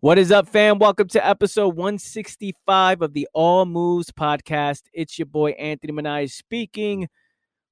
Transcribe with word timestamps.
What 0.00 0.16
is 0.16 0.30
up, 0.30 0.48
fam? 0.48 0.78
Welcome 0.78 1.08
to 1.08 1.26
episode 1.26 1.74
165 1.74 3.02
of 3.02 3.14
the 3.14 3.26
All 3.34 3.66
Moves 3.66 4.12
podcast. 4.12 4.82
It's 4.92 5.18
your 5.18 5.26
boy 5.26 5.50
Anthony 5.50 5.92
Manai 5.92 6.30
speaking. 6.30 7.08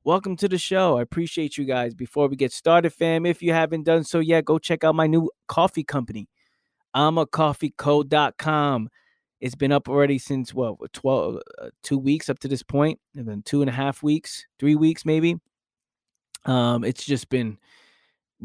Welcome 0.03 0.35
to 0.39 0.49
the 0.49 0.59
show. 0.59 0.99
I 0.99 1.03
appreciate 1.03 1.57
you 1.57 1.65
guys. 1.65 1.95
Before 1.95 2.27
we 2.27 2.35
get 2.35 2.51
started, 2.51 2.91
fam, 2.91 3.27
if 3.27 3.45
you 3.45 3.53
haven't 3.53 3.85
done 3.85 4.03
so 4.03 4.19
yet, 4.19 4.45
go 4.45 4.59
check 4.59 4.83
out 4.83 4.97
my 4.97 5.07
new 5.07 5.31
coffee 5.47 5.85
company, 5.85 6.29
amacoffeeco.com. 6.97 8.89
It's 9.41 9.55
been 9.55 9.71
up 9.71 9.89
already 9.89 10.19
since 10.19 10.53
what, 10.53 10.93
12, 10.93 11.37
uh, 11.63 11.69
two 11.85 11.99
weeks 11.99 12.29
up 12.29 12.41
to 12.41 12.49
this 12.49 12.65
point, 12.65 12.99
and 13.15 13.29
then 13.29 13.43
two 13.45 13.61
and 13.61 13.71
a 13.71 13.73
half 13.73 14.03
weeks, 14.03 14.45
three 14.59 14.75
weeks 14.75 15.05
maybe. 15.05 15.37
Um, 16.45 16.83
it's 16.83 17.05
just 17.05 17.29
been 17.29 17.59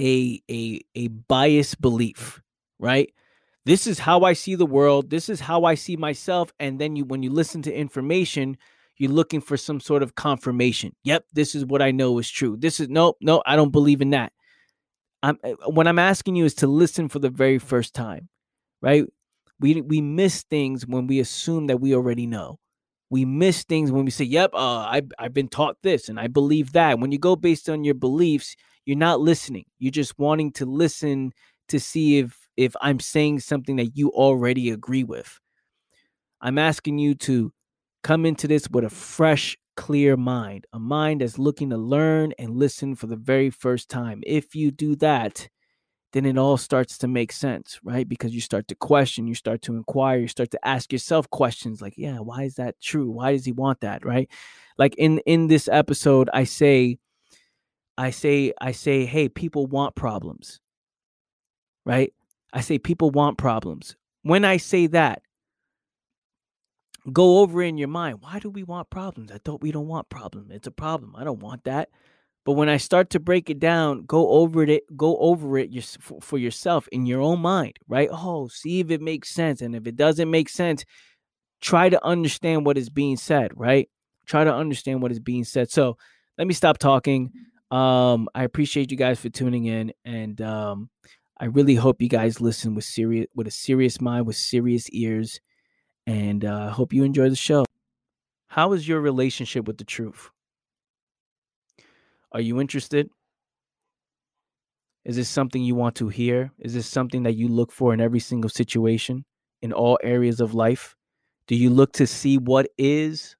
a 0.00 0.42
a 0.50 0.80
a 0.94 1.08
biased 1.08 1.80
belief, 1.80 2.40
right? 2.78 3.12
This 3.66 3.86
is 3.86 3.98
how 3.98 4.22
I 4.22 4.32
see 4.32 4.54
the 4.54 4.66
world. 4.66 5.10
This 5.10 5.28
is 5.28 5.38
how 5.38 5.64
I 5.64 5.74
see 5.74 5.96
myself. 5.96 6.52
And 6.58 6.80
then 6.80 6.96
you 6.96 7.04
when 7.04 7.22
you 7.22 7.30
listen 7.30 7.62
to 7.62 7.72
information, 7.72 8.56
you're 9.00 9.10
looking 9.10 9.40
for 9.40 9.56
some 9.56 9.80
sort 9.80 10.02
of 10.02 10.14
confirmation. 10.14 10.92
Yep, 11.04 11.24
this 11.32 11.54
is 11.54 11.64
what 11.64 11.80
I 11.80 11.90
know 11.90 12.18
is 12.18 12.30
true. 12.30 12.56
This 12.58 12.80
is 12.80 12.90
no, 12.90 13.14
no, 13.22 13.42
I 13.46 13.56
don't 13.56 13.72
believe 13.72 14.02
in 14.02 14.10
that. 14.10 14.32
I'm 15.22 15.38
eh, 15.44 15.54
what 15.66 15.88
I'm 15.88 15.98
asking 15.98 16.36
you 16.36 16.44
is 16.44 16.54
to 16.56 16.66
listen 16.66 17.08
for 17.08 17.18
the 17.18 17.30
very 17.30 17.58
first 17.58 17.94
time, 17.94 18.28
right? 18.82 19.04
We 19.58 19.80
we 19.82 20.00
miss 20.02 20.42
things 20.44 20.86
when 20.86 21.06
we 21.06 21.20
assume 21.20 21.66
that 21.68 21.80
we 21.80 21.94
already 21.94 22.26
know. 22.26 22.58
We 23.10 23.24
miss 23.24 23.64
things 23.64 23.90
when 23.90 24.04
we 24.04 24.10
say, 24.10 24.24
"Yep, 24.24 24.50
uh, 24.54 24.58
I 24.58 25.02
I've 25.18 25.34
been 25.34 25.48
taught 25.48 25.76
this 25.82 26.08
and 26.10 26.20
I 26.20 26.26
believe 26.28 26.72
that." 26.72 26.98
When 27.00 27.12
you 27.12 27.18
go 27.18 27.36
based 27.36 27.68
on 27.70 27.84
your 27.84 27.94
beliefs, 27.94 28.54
you're 28.86 28.98
not 28.98 29.20
listening. 29.20 29.64
You're 29.78 29.92
just 29.92 30.18
wanting 30.18 30.52
to 30.52 30.66
listen 30.66 31.32
to 31.68 31.80
see 31.80 32.18
if 32.18 32.38
if 32.56 32.76
I'm 32.82 33.00
saying 33.00 33.40
something 33.40 33.76
that 33.76 33.96
you 33.96 34.10
already 34.10 34.70
agree 34.70 35.04
with. 35.04 35.40
I'm 36.40 36.58
asking 36.58 36.98
you 36.98 37.14
to 37.16 37.52
Come 38.02 38.24
into 38.24 38.48
this 38.48 38.68
with 38.70 38.84
a 38.84 38.90
fresh, 38.90 39.58
clear 39.76 40.16
mind, 40.16 40.66
a 40.72 40.78
mind 40.78 41.20
that's 41.20 41.38
looking 41.38 41.70
to 41.70 41.76
learn 41.76 42.32
and 42.38 42.56
listen 42.56 42.94
for 42.94 43.06
the 43.06 43.16
very 43.16 43.50
first 43.50 43.88
time. 43.88 44.22
If 44.26 44.54
you 44.54 44.70
do 44.70 44.96
that, 44.96 45.48
then 46.12 46.26
it 46.26 46.36
all 46.36 46.56
starts 46.56 46.98
to 46.98 47.08
make 47.08 47.30
sense, 47.30 47.78
right? 47.84 48.08
Because 48.08 48.34
you 48.34 48.40
start 48.40 48.66
to 48.68 48.74
question, 48.74 49.26
you 49.26 49.34
start 49.34 49.62
to 49.62 49.76
inquire, 49.76 50.18
you 50.18 50.28
start 50.28 50.50
to 50.50 50.66
ask 50.66 50.92
yourself 50.92 51.30
questions 51.30 51.80
like, 51.80 51.94
yeah, 51.96 52.18
why 52.18 52.42
is 52.42 52.56
that 52.56 52.80
true? 52.80 53.08
Why 53.10 53.32
does 53.32 53.44
he 53.44 53.52
want 53.52 53.80
that, 53.80 54.04
right? 54.04 54.28
Like 54.76 54.94
in 54.96 55.18
in 55.26 55.46
this 55.46 55.68
episode, 55.68 56.28
I 56.32 56.44
say 56.44 56.98
I 57.96 58.10
say 58.10 58.52
I 58.60 58.72
say, 58.72 59.04
hey, 59.04 59.28
people 59.28 59.66
want 59.66 59.94
problems. 59.94 60.60
Right? 61.86 62.12
I 62.52 62.60
say 62.60 62.78
people 62.78 63.10
want 63.10 63.38
problems. 63.38 63.96
When 64.22 64.44
I 64.44 64.56
say 64.56 64.86
that, 64.88 65.22
go 67.12 67.38
over 67.38 67.62
in 67.62 67.78
your 67.78 67.88
mind 67.88 68.18
why 68.20 68.38
do 68.38 68.50
we 68.50 68.62
want 68.62 68.90
problems? 68.90 69.30
I 69.32 69.38
thought 69.38 69.62
we 69.62 69.72
don't 69.72 69.88
want 69.88 70.08
problem 70.08 70.50
it's 70.50 70.66
a 70.66 70.70
problem. 70.72 71.14
I 71.16 71.24
don't 71.24 71.40
want 71.40 71.64
that. 71.64 71.88
But 72.44 72.52
when 72.52 72.68
i 72.68 72.78
start 72.78 73.10
to 73.10 73.20
break 73.20 73.50
it 73.50 73.58
down 73.60 74.04
go 74.06 74.30
over 74.30 74.62
it 74.64 74.84
go 74.96 75.16
over 75.18 75.58
it 75.58 75.70
for 76.20 76.38
yourself 76.38 76.88
in 76.88 77.06
your 77.06 77.20
own 77.20 77.40
mind 77.40 77.78
right? 77.88 78.08
Oh 78.10 78.48
see 78.48 78.80
if 78.80 78.90
it 78.90 79.00
makes 79.00 79.30
sense 79.30 79.60
and 79.60 79.74
if 79.76 79.86
it 79.86 79.96
doesn't 79.96 80.30
make 80.30 80.48
sense 80.48 80.84
try 81.60 81.88
to 81.88 82.04
understand 82.04 82.64
what 82.66 82.78
is 82.78 82.88
being 82.90 83.16
said 83.16 83.52
right? 83.54 83.88
Try 84.26 84.44
to 84.44 84.54
understand 84.54 85.02
what 85.02 85.12
is 85.12 85.20
being 85.20 85.44
said. 85.44 85.70
So 85.70 85.96
let 86.38 86.46
me 86.46 86.54
stop 86.54 86.78
talking. 86.78 87.32
Um 87.70 88.28
i 88.34 88.44
appreciate 88.44 88.90
you 88.90 88.96
guys 88.96 89.20
for 89.20 89.28
tuning 89.28 89.66
in 89.66 89.92
and 90.04 90.40
um 90.40 90.90
i 91.38 91.44
really 91.44 91.74
hope 91.76 92.02
you 92.02 92.08
guys 92.08 92.40
listen 92.40 92.74
with 92.74 92.84
serious 92.84 93.26
with 93.34 93.46
a 93.46 93.50
serious 93.50 94.00
mind 94.00 94.26
with 94.26 94.36
serious 94.36 94.88
ears 94.90 95.40
and 96.06 96.44
I 96.44 96.66
uh, 96.66 96.70
hope 96.70 96.92
you 96.92 97.04
enjoy 97.04 97.28
the 97.28 97.36
show. 97.36 97.64
How 98.48 98.72
is 98.72 98.86
your 98.88 99.00
relationship 99.00 99.66
with 99.66 99.78
the 99.78 99.84
truth? 99.84 100.30
Are 102.32 102.40
you 102.40 102.60
interested? 102.60 103.10
Is 105.04 105.16
this 105.16 105.28
something 105.28 105.62
you 105.62 105.74
want 105.74 105.96
to 105.96 106.08
hear? 106.08 106.52
Is 106.58 106.74
this 106.74 106.86
something 106.86 107.22
that 107.22 107.34
you 107.34 107.48
look 107.48 107.72
for 107.72 107.94
in 107.94 108.00
every 108.00 108.20
single 108.20 108.50
situation, 108.50 109.24
in 109.62 109.72
all 109.72 109.98
areas 110.02 110.40
of 110.40 110.54
life? 110.54 110.94
Do 111.46 111.54
you 111.54 111.70
look 111.70 111.92
to 111.94 112.06
see 112.06 112.38
what 112.38 112.68
is, 112.76 113.36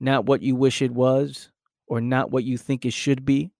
not 0.00 0.26
what 0.26 0.42
you 0.42 0.56
wish 0.56 0.82
it 0.82 0.92
was, 0.92 1.50
or 1.86 2.00
not 2.00 2.30
what 2.30 2.44
you 2.44 2.56
think 2.56 2.84
it 2.84 2.92
should 2.92 3.24
be? 3.24 3.52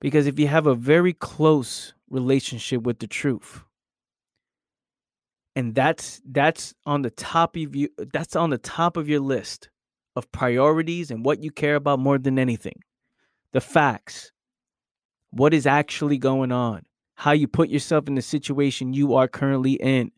Because 0.00 0.26
if 0.26 0.38
you 0.38 0.48
have 0.48 0.66
a 0.66 0.74
very 0.74 1.12
close 1.12 1.94
relationship 2.10 2.82
with 2.82 2.98
the 2.98 3.06
truth, 3.06 3.62
and 5.54 5.74
that's 5.74 6.20
that's 6.30 6.74
on 6.86 7.02
the 7.02 7.10
top 7.10 7.56
of 7.56 7.76
you 7.76 7.88
that's 8.12 8.36
on 8.36 8.50
the 8.50 8.58
top 8.58 8.96
of 8.96 9.08
your 9.08 9.20
list 9.20 9.68
of 10.16 10.30
priorities 10.32 11.10
and 11.10 11.24
what 11.24 11.42
you 11.42 11.50
care 11.50 11.76
about 11.76 11.98
more 11.98 12.18
than 12.18 12.38
anything. 12.38 12.82
The 13.52 13.60
facts. 13.60 14.32
What 15.30 15.54
is 15.54 15.66
actually 15.66 16.18
going 16.18 16.52
on? 16.52 16.84
How 17.14 17.32
you 17.32 17.48
put 17.48 17.70
yourself 17.70 18.06
in 18.08 18.14
the 18.14 18.22
situation 18.22 18.92
you 18.92 19.14
are 19.14 19.28
currently 19.28 19.72
in. 19.74 20.10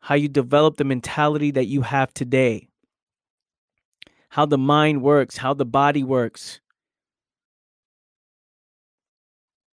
How 0.00 0.14
you 0.14 0.28
develop 0.28 0.76
the 0.76 0.84
mentality 0.84 1.50
that 1.50 1.66
you 1.66 1.82
have 1.82 2.12
today. 2.14 2.68
How 4.30 4.46
the 4.46 4.58
mind 4.58 5.02
works 5.02 5.38
how 5.38 5.54
the 5.54 5.66
body 5.66 6.04
works. 6.04 6.60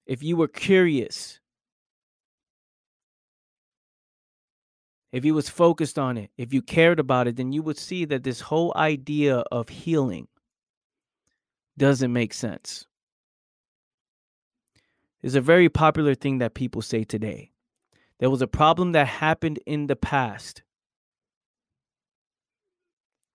If 0.06 0.22
you 0.22 0.36
were 0.36 0.48
curious 0.48 1.40
if 5.12 5.24
you 5.24 5.34
was 5.34 5.48
focused 5.48 5.98
on 5.98 6.16
it, 6.16 6.30
if 6.38 6.54
you 6.54 6.62
cared 6.62 6.98
about 6.98 7.28
it, 7.28 7.36
then 7.36 7.52
you 7.52 7.62
would 7.62 7.78
see 7.78 8.06
that 8.06 8.24
this 8.24 8.40
whole 8.40 8.72
idea 8.76 9.36
of 9.52 9.68
healing 9.68 10.28
doesn't 11.76 12.12
make 12.12 12.32
sense. 12.34 12.86
is 15.22 15.34
a 15.34 15.40
very 15.40 15.68
popular 15.68 16.14
thing 16.14 16.38
that 16.38 16.54
people 16.54 16.82
say 16.82 17.04
today. 17.04 17.50
There 18.18 18.30
was 18.30 18.42
a 18.42 18.46
problem 18.46 18.92
that 18.92 19.06
happened 19.06 19.60
in 19.66 19.86
the 19.86 19.96
past. 19.96 20.62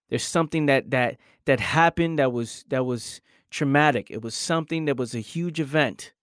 There's 0.09 0.23
something 0.23 0.65
that 0.68 0.91
that 0.91 1.18
that 1.45 1.59
happened 1.59 2.19
that 2.19 2.31
was 2.31 2.65
that 2.69 2.85
was 2.85 3.21
traumatic. 3.51 4.07
It 4.09 4.21
was 4.21 4.35
something 4.35 4.85
that 4.85 4.97
was 4.97 5.13
a 5.13 5.19
huge 5.19 5.59
event. 5.59 6.13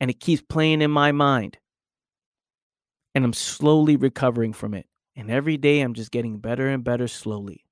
And 0.00 0.10
it 0.10 0.20
keeps 0.20 0.42
playing 0.42 0.82
in 0.82 0.90
my 0.90 1.12
mind. 1.12 1.58
And 3.14 3.24
I'm 3.24 3.32
slowly 3.32 3.96
recovering 3.96 4.52
from 4.52 4.74
it. 4.74 4.86
And 5.16 5.30
every 5.30 5.56
day 5.56 5.80
I'm 5.80 5.94
just 5.94 6.10
getting 6.10 6.38
better 6.38 6.68
and 6.68 6.84
better 6.84 7.08
slowly. 7.08 7.64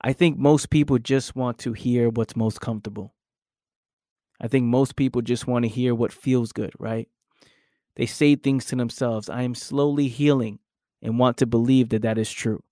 I 0.00 0.12
think 0.12 0.38
most 0.38 0.70
people 0.70 0.98
just 0.98 1.34
want 1.34 1.58
to 1.58 1.72
hear 1.72 2.08
what's 2.08 2.36
most 2.36 2.60
comfortable. 2.60 3.14
I 4.40 4.48
think 4.48 4.66
most 4.66 4.96
people 4.96 5.22
just 5.22 5.46
want 5.46 5.64
to 5.64 5.68
hear 5.68 5.94
what 5.94 6.12
feels 6.12 6.52
good, 6.52 6.72
right? 6.78 7.08
They 7.96 8.06
say 8.06 8.36
things 8.36 8.64
to 8.66 8.76
themselves 8.76 9.28
I 9.28 9.42
am 9.42 9.54
slowly 9.54 10.08
healing 10.08 10.60
and 11.02 11.18
want 11.18 11.36
to 11.38 11.46
believe 11.46 11.90
that 11.90 12.02
that 12.02 12.18
is 12.18 12.30
true. 12.30 12.62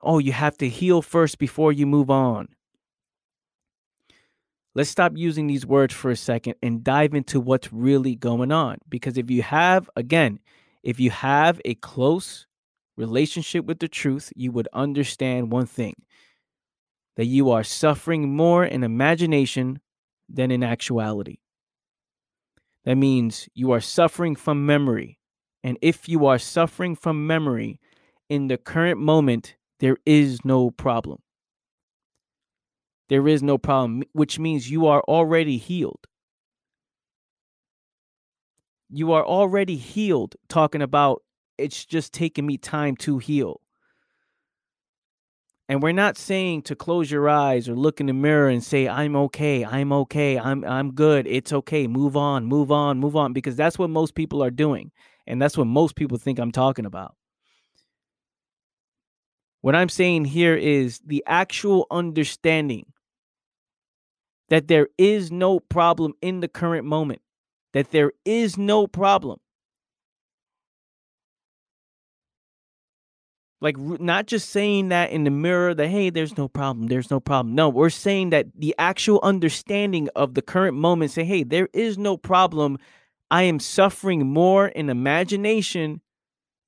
Oh, 0.00 0.18
you 0.18 0.32
have 0.32 0.56
to 0.58 0.68
heal 0.68 1.02
first 1.02 1.38
before 1.38 1.72
you 1.72 1.86
move 1.86 2.10
on. 2.10 2.48
Let's 4.76 4.90
stop 4.90 5.12
using 5.16 5.46
these 5.46 5.64
words 5.64 5.94
for 5.94 6.10
a 6.10 6.16
second 6.16 6.56
and 6.62 6.84
dive 6.84 7.14
into 7.14 7.40
what's 7.40 7.72
really 7.72 8.14
going 8.14 8.52
on. 8.52 8.76
Because 8.90 9.16
if 9.16 9.30
you 9.30 9.40
have, 9.40 9.88
again, 9.96 10.38
if 10.82 11.00
you 11.00 11.08
have 11.08 11.62
a 11.64 11.76
close 11.76 12.46
relationship 12.94 13.64
with 13.64 13.78
the 13.78 13.88
truth, 13.88 14.34
you 14.36 14.52
would 14.52 14.68
understand 14.74 15.50
one 15.50 15.64
thing 15.64 15.94
that 17.16 17.24
you 17.24 17.50
are 17.50 17.64
suffering 17.64 18.36
more 18.36 18.66
in 18.66 18.84
imagination 18.84 19.80
than 20.28 20.50
in 20.50 20.62
actuality. 20.62 21.38
That 22.84 22.96
means 22.96 23.48
you 23.54 23.72
are 23.72 23.80
suffering 23.80 24.36
from 24.36 24.66
memory. 24.66 25.18
And 25.64 25.78
if 25.80 26.06
you 26.06 26.26
are 26.26 26.38
suffering 26.38 26.96
from 26.96 27.26
memory 27.26 27.80
in 28.28 28.48
the 28.48 28.58
current 28.58 29.00
moment, 29.00 29.56
there 29.80 29.96
is 30.04 30.44
no 30.44 30.70
problem. 30.70 31.20
There 33.08 33.28
is 33.28 33.42
no 33.42 33.56
problem, 33.58 34.02
which 34.12 34.38
means 34.38 34.70
you 34.70 34.86
are 34.86 35.02
already 35.02 35.58
healed. 35.58 36.06
You 38.88 39.12
are 39.12 39.24
already 39.24 39.76
healed, 39.76 40.36
talking 40.48 40.82
about 40.82 41.22
it's 41.58 41.84
just 41.84 42.12
taking 42.12 42.46
me 42.46 42.58
time 42.58 42.96
to 42.96 43.18
heal. 43.18 43.60
And 45.68 45.82
we're 45.82 45.92
not 45.92 46.16
saying 46.16 46.62
to 46.62 46.76
close 46.76 47.10
your 47.10 47.28
eyes 47.28 47.68
or 47.68 47.74
look 47.74 48.00
in 48.00 48.06
the 48.06 48.12
mirror 48.12 48.48
and 48.48 48.62
say, 48.62 48.86
I'm 48.86 49.16
okay, 49.16 49.64
I'm 49.64 49.92
okay, 49.92 50.38
I'm 50.38 50.64
I'm 50.64 50.92
good, 50.92 51.26
it's 51.26 51.52
okay, 51.52 51.88
move 51.88 52.16
on, 52.16 52.46
move 52.46 52.70
on, 52.70 53.00
move 53.00 53.16
on, 53.16 53.32
because 53.32 53.56
that's 53.56 53.78
what 53.78 53.90
most 53.90 54.14
people 54.14 54.44
are 54.44 54.50
doing. 54.50 54.92
And 55.26 55.42
that's 55.42 55.58
what 55.58 55.66
most 55.66 55.96
people 55.96 56.18
think 56.18 56.38
I'm 56.38 56.52
talking 56.52 56.86
about. 56.86 57.16
What 59.60 59.74
I'm 59.74 59.88
saying 59.88 60.26
here 60.26 60.54
is 60.54 61.00
the 61.04 61.24
actual 61.26 61.88
understanding 61.90 62.86
that 64.48 64.68
there 64.68 64.88
is 64.98 65.32
no 65.32 65.60
problem 65.60 66.14
in 66.22 66.40
the 66.40 66.48
current 66.48 66.86
moment, 66.86 67.20
that 67.72 67.90
there 67.90 68.12
is 68.24 68.56
no 68.56 68.86
problem. 68.86 69.38
Like, 73.60 73.78
not 73.78 74.26
just 74.26 74.50
saying 74.50 74.90
that 74.90 75.10
in 75.10 75.24
the 75.24 75.30
mirror 75.30 75.74
that, 75.74 75.88
hey, 75.88 76.10
there's 76.10 76.36
no 76.36 76.46
problem, 76.46 76.88
there's 76.88 77.10
no 77.10 77.20
problem. 77.20 77.54
No, 77.54 77.70
we're 77.70 77.88
saying 77.90 78.30
that 78.30 78.46
the 78.54 78.74
actual 78.78 79.18
understanding 79.22 80.08
of 80.14 80.34
the 80.34 80.42
current 80.42 80.76
moment 80.76 81.10
say, 81.10 81.24
hey, 81.24 81.42
there 81.42 81.68
is 81.72 81.96
no 81.96 82.18
problem. 82.18 82.78
I 83.30 83.44
am 83.44 83.58
suffering 83.58 84.26
more 84.26 84.68
in 84.68 84.90
imagination 84.90 86.02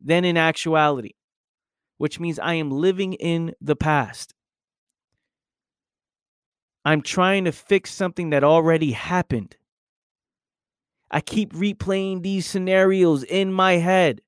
than 0.01 0.25
in 0.25 0.37
actuality, 0.37 1.13
which 1.99 2.19
means 2.19 2.39
I 2.39 2.55
am 2.55 2.71
living 2.71 3.13
in 3.13 3.55
the 3.61 3.77
past. 3.77 4.35
I'm 6.89 7.03
trying 7.03 7.45
to 7.45 7.53
fix 7.53 7.93
something 7.93 8.31
that 8.31 8.43
already 8.43 8.93
happened. 8.93 9.59
I 11.11 11.21
keep 11.21 11.53
replaying 11.53 12.23
these 12.23 12.47
scenarios 12.47 13.25
in 13.25 13.53
my 13.53 13.75
head 13.75 14.23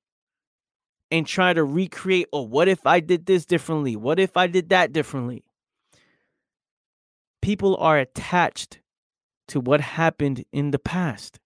and 1.09 1.25
try 1.25 1.53
to 1.53 1.63
recreate 1.63 2.27
oh, 2.31 2.43
what 2.43 2.67
if 2.67 2.85
I 2.85 2.99
did 2.99 3.25
this 3.25 3.47
differently? 3.47 3.95
What 3.95 4.19
if 4.19 4.37
I 4.37 4.45
did 4.45 4.69
that 4.69 4.93
differently? 4.93 5.43
People 7.41 7.77
are 7.77 7.97
attached 7.97 8.79
to 9.47 9.59
what 9.59 9.81
happened 9.81 10.45
in 10.53 10.69
the 10.69 10.77
past. 10.77 11.39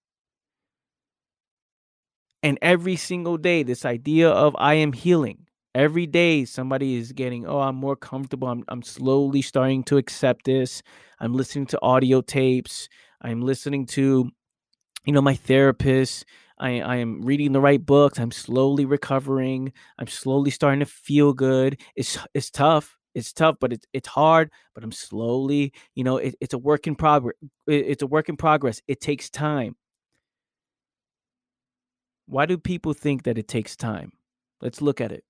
And 2.43 2.59
every 2.61 2.97
single 2.97 3.37
day, 3.37 3.63
this 3.63 3.85
idea 3.85 4.29
of 4.29 4.53
I 4.59 4.73
am 4.73 4.91
healing, 4.91 5.47
every 5.75 6.07
day 6.07 6.45
somebody 6.45 6.95
is 6.95 7.11
getting 7.11 7.45
oh 7.45 7.59
i'm 7.59 7.75
more 7.75 7.97
comfortable. 7.97 8.47
I'm, 8.47 8.63
I'm 8.69 8.81
slowly 8.81 9.41
starting 9.41 9.83
to 9.83 9.97
accept 9.97 10.45
this. 10.45 10.81
I'm 11.19 11.33
listening 11.33 11.67
to 11.67 11.81
audio 11.81 12.21
tapes. 12.21 12.89
I'm 13.21 13.41
listening 13.41 13.85
to 13.87 14.31
you 15.05 15.13
know 15.13 15.21
my 15.21 15.35
therapist. 15.35 16.25
I, 16.57 16.79
I 16.79 16.95
am 16.97 17.21
reading 17.21 17.51
the 17.51 17.59
right 17.59 17.85
books. 17.85 18.17
I'm 18.17 18.31
slowly 18.31 18.85
recovering. 18.85 19.73
I'm 19.99 20.07
slowly 20.07 20.51
starting 20.51 20.79
to 20.79 20.85
feel 20.85 21.33
good. 21.33 21.81
It's 21.95 22.17
it's 22.33 22.49
tough. 22.49 22.97
It's 23.13 23.33
tough 23.33 23.57
but 23.61 23.71
it's 23.71 23.85
it's 23.93 24.09
hard 24.09 24.51
but 24.73 24.83
i'm 24.83 24.91
slowly 24.91 25.71
you 25.93 26.03
know 26.03 26.17
it, 26.17 26.35
it's 26.41 26.53
a 26.53 26.57
work 26.57 26.85
in 26.85 26.95
progress 26.95 27.35
it, 27.65 27.85
it's 27.87 28.03
a 28.03 28.07
work 28.07 28.29
in 28.29 28.37
progress. 28.37 28.81
It 28.87 28.99
takes 29.01 29.29
time. 29.29 29.75
Why 32.27 32.45
do 32.45 32.57
people 32.57 32.93
think 32.93 33.23
that 33.23 33.37
it 33.37 33.47
takes 33.47 33.75
time? 33.75 34.11
Let's 34.61 34.81
look 34.81 34.99
at 34.99 35.11
it 35.11 35.23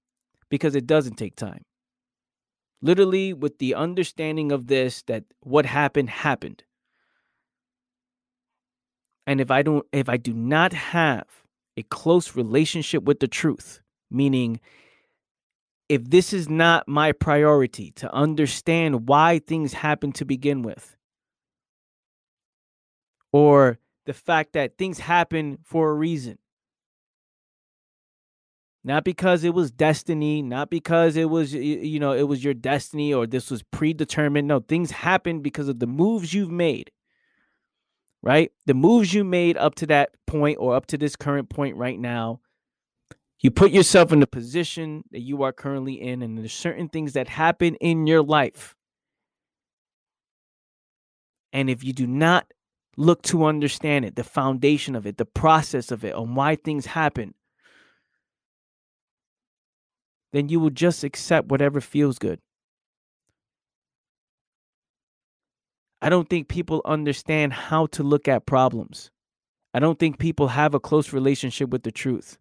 because 0.55 0.73
it 0.73 0.87
doesn't 0.87 1.17
take 1.17 1.35
time. 1.35 1.65
Literally, 2.81 3.33
with 3.33 3.59
the 3.59 3.75
understanding 3.75 4.53
of 4.53 4.67
this, 4.67 5.01
that 5.07 5.25
what 5.41 5.65
happened 5.65 6.09
happened. 6.09 6.63
And 9.27 9.41
if 9.41 9.51
I 9.51 9.63
don't, 9.63 9.85
if 9.91 10.07
I 10.07 10.15
do 10.15 10.33
not 10.33 10.71
have 10.71 11.25
a 11.75 11.83
close 11.83 12.37
relationship 12.37 13.03
with 13.03 13.19
the 13.19 13.27
truth, 13.27 13.81
meaning 14.09 14.61
if 15.89 16.09
this 16.09 16.31
is 16.31 16.47
not 16.47 16.87
my 16.87 17.11
priority 17.11 17.91
to 17.97 18.13
understand 18.13 19.09
why 19.09 19.39
things 19.39 19.73
happen 19.73 20.13
to 20.13 20.23
begin 20.23 20.61
with, 20.61 20.95
or 23.33 23.77
the 24.05 24.13
fact 24.13 24.53
that 24.53 24.77
things 24.77 24.99
happen 24.99 25.57
for 25.65 25.89
a 25.89 25.93
reason, 25.93 26.37
not 28.85 29.03
because 29.03 29.43
it 29.43 29.55
was 29.55 29.71
destiny, 29.71 30.43
not 30.43 30.69
because 30.69 31.15
it 31.15 31.27
was 31.27 31.51
you 31.55 31.99
know, 31.99 32.11
it 32.11 32.27
was 32.27 32.43
your 32.43 32.53
destiny 32.53 33.11
or 33.11 33.25
this 33.25 33.49
was 33.49 33.63
predetermined. 33.63 34.47
No, 34.47 34.59
things 34.59 34.91
happened 34.91 35.41
because 35.41 35.67
of 35.67 35.79
the 35.79 35.87
moves 35.87 36.35
you've 36.35 36.51
made. 36.51 36.91
Right? 38.21 38.51
The 38.67 38.75
moves 38.75 39.11
you 39.11 39.23
made 39.23 39.57
up 39.57 39.73
to 39.75 39.87
that 39.87 40.11
point 40.27 40.59
or 40.59 40.75
up 40.75 40.85
to 40.87 40.99
this 40.99 41.15
current 41.15 41.49
point 41.49 41.77
right 41.77 41.99
now. 41.99 42.41
You 43.39 43.49
put 43.49 43.71
yourself 43.71 44.11
in 44.11 44.19
the 44.19 44.27
position 44.27 45.03
that 45.11 45.21
you 45.21 45.41
are 45.41 45.51
currently 45.51 45.99
in 45.99 46.21
and 46.21 46.37
there's 46.37 46.53
certain 46.53 46.87
things 46.87 47.13
that 47.13 47.27
happen 47.27 47.73
in 47.75 48.05
your 48.05 48.21
life. 48.21 48.75
And 51.51 51.71
if 51.71 51.83
you 51.83 51.91
do 51.91 52.05
not 52.05 52.51
look 52.97 53.23
to 53.23 53.45
understand 53.45 54.05
it, 54.05 54.15
the 54.15 54.23
foundation 54.23 54.95
of 54.95 55.07
it, 55.07 55.17
the 55.17 55.25
process 55.25 55.91
of 55.91 56.05
it, 56.05 56.13
on 56.13 56.35
why 56.35 56.55
things 56.55 56.85
happen, 56.85 57.33
then 60.35 60.49
you 60.49 60.59
will 60.59 60.69
just 60.69 61.03
accept 61.03 61.47
whatever 61.47 61.79
feels 61.79 62.19
good. 62.19 62.39
I 66.01 66.09
don't 66.09 66.29
think 66.29 66.49
people 66.49 66.81
understand 66.85 67.53
how 67.53 67.87
to 67.87 68.03
look 68.03 68.27
at 68.27 68.45
problems. 68.45 69.09
I 69.73 69.79
don't 69.79 69.97
think 69.97 70.19
people 70.19 70.49
have 70.49 70.73
a 70.73 70.79
close 70.79 71.13
relationship 71.13 71.69
with 71.69 71.83
the 71.83 71.91
truth. 71.91 72.37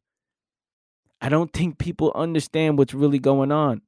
I 1.20 1.28
don't 1.28 1.52
think 1.52 1.78
people 1.78 2.12
understand 2.14 2.76
what's 2.76 2.92
really 2.92 3.18
going 3.18 3.50
on 3.50 3.80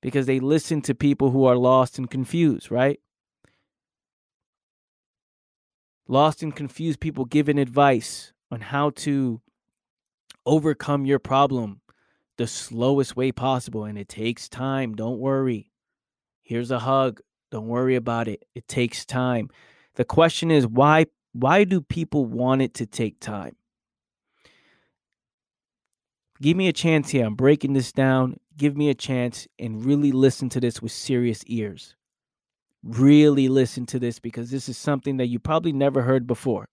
because 0.00 0.24
they 0.26 0.40
listen 0.40 0.80
to 0.82 0.94
people 0.94 1.32
who 1.32 1.44
are 1.44 1.56
lost 1.56 1.98
and 1.98 2.10
confused, 2.10 2.70
right? 2.70 2.98
Lost 6.08 6.42
and 6.42 6.56
confused 6.56 7.00
people 7.00 7.24
giving 7.26 7.58
advice 7.58 8.32
on 8.50 8.60
how 8.60 8.90
to 8.90 9.42
overcome 10.46 11.04
your 11.04 11.18
problem 11.18 11.81
the 12.38 12.46
slowest 12.46 13.16
way 13.16 13.32
possible. 13.32 13.84
And 13.84 13.98
it 13.98 14.08
takes 14.08 14.48
time. 14.48 14.94
Don't 14.94 15.18
worry. 15.18 15.70
Here's 16.42 16.70
a 16.70 16.78
hug. 16.80 17.20
Don't 17.50 17.68
worry 17.68 17.96
about 17.96 18.28
it. 18.28 18.44
It 18.54 18.66
takes 18.68 19.04
time. 19.04 19.50
The 19.94 20.04
question 20.04 20.50
is 20.50 20.66
why 20.66 21.06
why 21.32 21.64
do 21.64 21.80
people 21.80 22.26
want 22.26 22.62
it 22.62 22.74
to 22.74 22.86
take 22.86 23.20
time? 23.20 23.56
Give 26.40 26.56
me 26.56 26.68
a 26.68 26.72
chance 26.72 27.10
here. 27.10 27.24
I'm 27.26 27.36
breaking 27.36 27.74
this 27.74 27.92
down. 27.92 28.38
give 28.56 28.76
me 28.76 28.90
a 28.90 28.94
chance 28.94 29.46
and 29.58 29.84
really 29.84 30.12
listen 30.12 30.48
to 30.50 30.60
this 30.60 30.82
with 30.82 30.92
serious 30.92 31.42
ears. 31.46 31.94
Really 32.82 33.48
listen 33.48 33.86
to 33.86 33.98
this 33.98 34.18
because 34.18 34.50
this 34.50 34.68
is 34.68 34.76
something 34.76 35.18
that 35.18 35.28
you 35.28 35.38
probably 35.38 35.72
never 35.72 36.02
heard 36.02 36.26
before. 36.26 36.68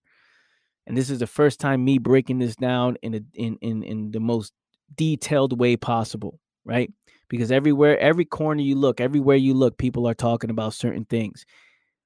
And 0.88 0.98
this 0.98 1.10
is 1.10 1.20
the 1.20 1.28
first 1.28 1.60
time 1.60 1.86
me 1.86 2.00
breaking 2.00 2.40
this 2.40 2.56
down 2.56 2.98
in 3.04 3.14
a, 3.14 3.22
in 3.34 3.58
in 3.62 3.84
in 3.84 4.12
the 4.12 4.20
most 4.20 4.54
detailed 4.96 5.60
way 5.60 5.78
possible, 5.78 6.40
right? 6.66 6.92
Because 7.30 7.52
everywhere, 7.52 7.98
every 8.00 8.26
corner 8.26 8.62
you 8.62 8.76
look, 8.76 9.00
everywhere 9.02 9.36
you 9.38 9.54
look, 9.54 9.78
people 9.78 10.08
are 10.08 10.14
talking 10.16 10.50
about 10.50 10.74
certain 10.74 11.06
things. 11.06 11.46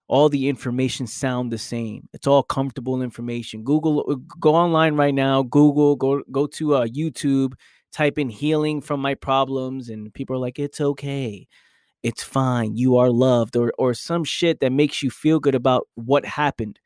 All 0.08 0.30
the 0.30 0.50
information 0.50 1.08
sound 1.08 1.52
the 1.52 1.58
same. 1.58 2.08
It's 2.13 2.28
all 2.28 2.44
comfortable 2.44 3.02
information. 3.02 3.63
Google, 3.63 4.06
uh, 4.10 4.16
go 4.40 4.54
online 4.54 4.96
right 4.96 5.13
now. 5.13 5.44
Google, 5.44 5.96
go 5.96 6.22
go 6.32 6.46
to 6.48 6.75
uh, 6.75 6.88
YouTube. 6.88 7.54
Type 7.94 8.18
in 8.18 8.30
healing 8.30 8.82
from 8.82 9.00
my 9.02 9.16
problems, 9.16 9.90
and 9.90 10.13
people 10.13 10.36
are 10.36 10.40
like, 10.40 10.60
"It's 10.60 10.82
okay, 10.82 11.48
it's 12.04 12.24
fine. 12.24 12.75
You 12.78 12.98
are 12.98 13.10
loved," 13.12 13.56
or 13.58 13.74
or 13.80 13.94
some 13.94 14.24
shit 14.25 14.60
that 14.62 14.72
makes 14.72 15.04
you 15.04 15.12
feel 15.12 15.40
good 15.40 15.56
about 15.56 15.88
what 15.96 16.25
happened. 16.25 16.80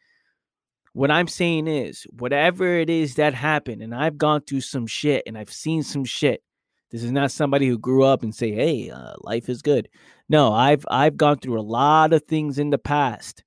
What 0.94 1.12
I'm 1.12 1.28
saying 1.28 1.68
is, 1.68 2.08
whatever 2.12 2.78
it 2.78 2.90
is 2.90 3.16
that 3.16 3.34
happened, 3.34 3.82
and 3.82 3.94
I've 3.94 4.18
gone 4.18 4.42
through 4.42 4.62
some 4.62 4.88
shit, 4.88 5.24
and 5.28 5.38
I've 5.38 5.52
seen 5.52 5.84
some 5.84 6.06
shit 6.06 6.42
this 6.90 7.04
is 7.04 7.12
not 7.12 7.32
somebody 7.32 7.68
who 7.68 7.78
grew 7.78 8.04
up 8.04 8.24
and 8.24 8.34
say, 8.34 8.52
"Hey, 8.52 8.90
uh, 8.90 9.16
life 9.22 9.50
is 9.50 9.62
good." 9.62 9.90
No, 10.30 10.54
I've 10.54 10.86
I've 10.90 11.18
gone 11.18 11.40
through 11.40 11.60
a 11.60 11.62
lot 11.62 12.14
of 12.14 12.24
things 12.24 12.60
in 12.60 12.70
the 12.70 12.78
past. 12.78 13.44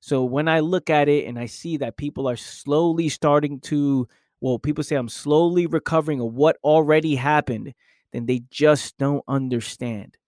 So 0.00 0.24
when 0.24 0.48
I 0.48 0.60
look 0.60 0.90
at 0.90 1.08
it 1.08 1.26
and 1.26 1.38
I 1.38 1.46
see 1.46 1.78
that 1.78 1.96
people 1.96 2.28
are 2.28 2.36
slowly 2.36 3.08
starting 3.08 3.60
to, 3.60 4.06
well, 4.40 4.58
people 4.58 4.84
say 4.84 4.96
I'm 4.96 5.08
slowly 5.08 5.66
recovering 5.66 6.20
of 6.20 6.34
what 6.34 6.58
already 6.62 7.14
happened, 7.16 7.72
then 8.12 8.26
they 8.26 8.42
just 8.50 8.98
don't 8.98 9.24
understand. 9.26 10.18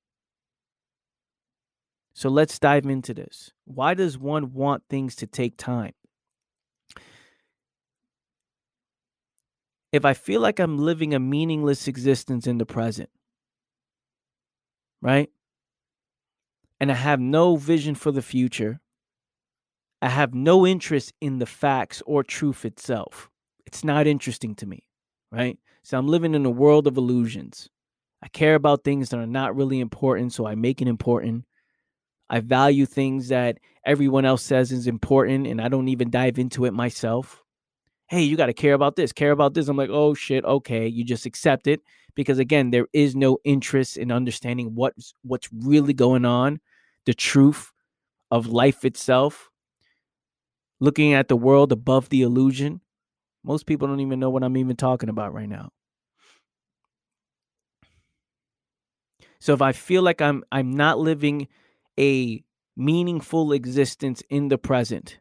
So 2.14 2.30
let's 2.30 2.58
dive 2.58 2.86
into 2.86 3.12
this. 3.12 3.52
Why 3.66 3.92
does 3.92 4.16
one 4.16 4.54
want 4.54 4.84
things 4.88 5.14
to 5.16 5.26
take 5.26 5.58
time? 5.58 5.92
If 9.92 10.04
I 10.04 10.14
feel 10.14 10.40
like 10.40 10.58
I'm 10.58 10.78
living 10.78 11.14
a 11.14 11.18
meaningless 11.18 11.88
existence 11.88 12.46
in 12.46 12.58
the 12.58 12.66
present, 12.66 13.10
right? 15.00 15.30
And 16.80 16.90
I 16.90 16.94
have 16.94 17.20
no 17.20 17.56
vision 17.56 17.94
for 17.94 18.12
the 18.12 18.22
future, 18.22 18.80
I 20.02 20.10
have 20.10 20.34
no 20.34 20.66
interest 20.66 21.12
in 21.20 21.38
the 21.38 21.46
facts 21.46 22.02
or 22.04 22.22
truth 22.22 22.64
itself. 22.64 23.30
It's 23.64 23.82
not 23.82 24.06
interesting 24.06 24.54
to 24.56 24.66
me, 24.66 24.84
right? 25.32 25.58
So 25.82 25.96
I'm 25.98 26.08
living 26.08 26.34
in 26.34 26.44
a 26.44 26.50
world 26.50 26.86
of 26.86 26.96
illusions. 26.96 27.70
I 28.22 28.28
care 28.28 28.54
about 28.54 28.84
things 28.84 29.08
that 29.08 29.18
are 29.18 29.26
not 29.26 29.56
really 29.56 29.80
important, 29.80 30.32
so 30.32 30.46
I 30.46 30.54
make 30.54 30.82
it 30.82 30.88
important. 30.88 31.44
I 32.28 32.40
value 32.40 32.86
things 32.86 33.28
that 33.28 33.58
everyone 33.84 34.24
else 34.24 34.42
says 34.42 34.72
is 34.72 34.86
important, 34.86 35.46
and 35.46 35.60
I 35.60 35.68
don't 35.68 35.88
even 35.88 36.10
dive 36.10 36.38
into 36.38 36.64
it 36.64 36.74
myself 36.74 37.44
hey, 38.08 38.22
you 38.22 38.36
got 38.36 38.46
to 38.46 38.52
care 38.54 38.74
about 38.74 38.96
this, 38.96 39.12
care 39.12 39.32
about 39.32 39.54
this. 39.54 39.68
I'm 39.68 39.76
like, 39.76 39.90
oh 39.90 40.14
shit, 40.14 40.44
okay. 40.44 40.86
You 40.86 41.04
just 41.04 41.26
accept 41.26 41.66
it 41.66 41.80
because 42.14 42.38
again, 42.38 42.70
there 42.70 42.86
is 42.92 43.16
no 43.16 43.38
interest 43.44 43.96
in 43.96 44.12
understanding 44.12 44.74
what's 44.74 45.14
what's 45.22 45.48
really 45.52 45.92
going 45.92 46.24
on, 46.24 46.60
the 47.04 47.14
truth 47.14 47.72
of 48.30 48.46
life 48.46 48.84
itself. 48.84 49.50
Looking 50.78 51.14
at 51.14 51.28
the 51.28 51.36
world 51.36 51.72
above 51.72 52.10
the 52.10 52.22
illusion. 52.22 52.80
Most 53.42 53.66
people 53.66 53.88
don't 53.88 54.00
even 54.00 54.20
know 54.20 54.30
what 54.30 54.42
I'm 54.42 54.56
even 54.56 54.76
talking 54.76 55.08
about 55.08 55.32
right 55.32 55.48
now. 55.48 55.70
So 59.38 59.54
if 59.54 59.62
I 59.62 59.72
feel 59.72 60.02
like 60.02 60.20
I'm 60.20 60.44
I'm 60.50 60.72
not 60.72 60.98
living 60.98 61.48
a 61.98 62.42
meaningful 62.76 63.52
existence 63.52 64.22
in 64.28 64.48
the 64.48 64.58
present, 64.58 65.18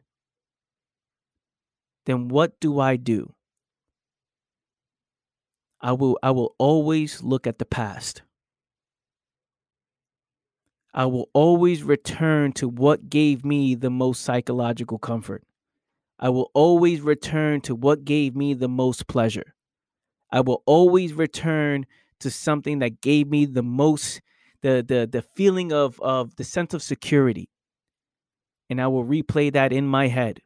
then 2.06 2.28
what 2.28 2.58
do 2.60 2.80
I 2.80 2.96
do? 2.96 3.34
I 5.80 5.92
will 5.92 6.18
I 6.22 6.30
will 6.30 6.54
always 6.58 7.22
look 7.22 7.46
at 7.46 7.58
the 7.58 7.66
past. 7.66 8.22
I 10.94 11.04
will 11.04 11.28
always 11.34 11.82
return 11.82 12.52
to 12.52 12.68
what 12.68 13.10
gave 13.10 13.44
me 13.44 13.74
the 13.74 13.90
most 13.90 14.22
psychological 14.22 14.98
comfort. 14.98 15.44
I 16.18 16.30
will 16.30 16.50
always 16.54 17.02
return 17.02 17.60
to 17.62 17.74
what 17.74 18.06
gave 18.06 18.34
me 18.34 18.54
the 18.54 18.68
most 18.68 19.06
pleasure. 19.06 19.54
I 20.32 20.40
will 20.40 20.62
always 20.64 21.12
return 21.12 21.84
to 22.20 22.30
something 22.30 22.78
that 22.78 23.02
gave 23.02 23.28
me 23.28 23.44
the 23.44 23.62
most 23.62 24.22
the 24.62 24.82
the 24.86 25.06
the 25.10 25.22
feeling 25.22 25.72
of 25.72 26.00
of 26.00 26.36
the 26.36 26.44
sense 26.44 26.72
of 26.72 26.82
security. 26.82 27.50
And 28.70 28.80
I 28.80 28.86
will 28.86 29.04
replay 29.04 29.52
that 29.52 29.72
in 29.72 29.86
my 29.86 30.08
head 30.08 30.40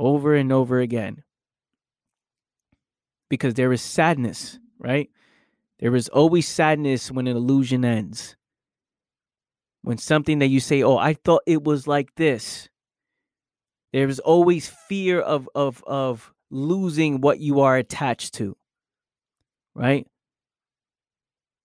over 0.00 0.34
and 0.34 0.50
over 0.50 0.80
again. 0.80 1.22
Because 3.28 3.54
there 3.54 3.72
is 3.72 3.82
sadness, 3.82 4.58
right? 4.78 5.10
There 5.78 5.94
is 5.94 6.08
always 6.08 6.48
sadness 6.48 7.12
when 7.12 7.28
an 7.28 7.36
illusion 7.36 7.84
ends. 7.84 8.34
When 9.82 9.98
something 9.98 10.40
that 10.40 10.48
you 10.48 10.58
say, 10.58 10.82
oh, 10.82 10.96
I 10.96 11.14
thought 11.14 11.42
it 11.46 11.62
was 11.62 11.86
like 11.86 12.14
this. 12.16 12.68
There 13.92 14.08
is 14.08 14.18
always 14.18 14.68
fear 14.68 15.20
of 15.20 15.48
of 15.54 15.82
of 15.86 16.32
losing 16.50 17.20
what 17.20 17.38
you 17.38 17.60
are 17.60 17.76
attached 17.76 18.34
to. 18.34 18.56
Right? 19.74 20.06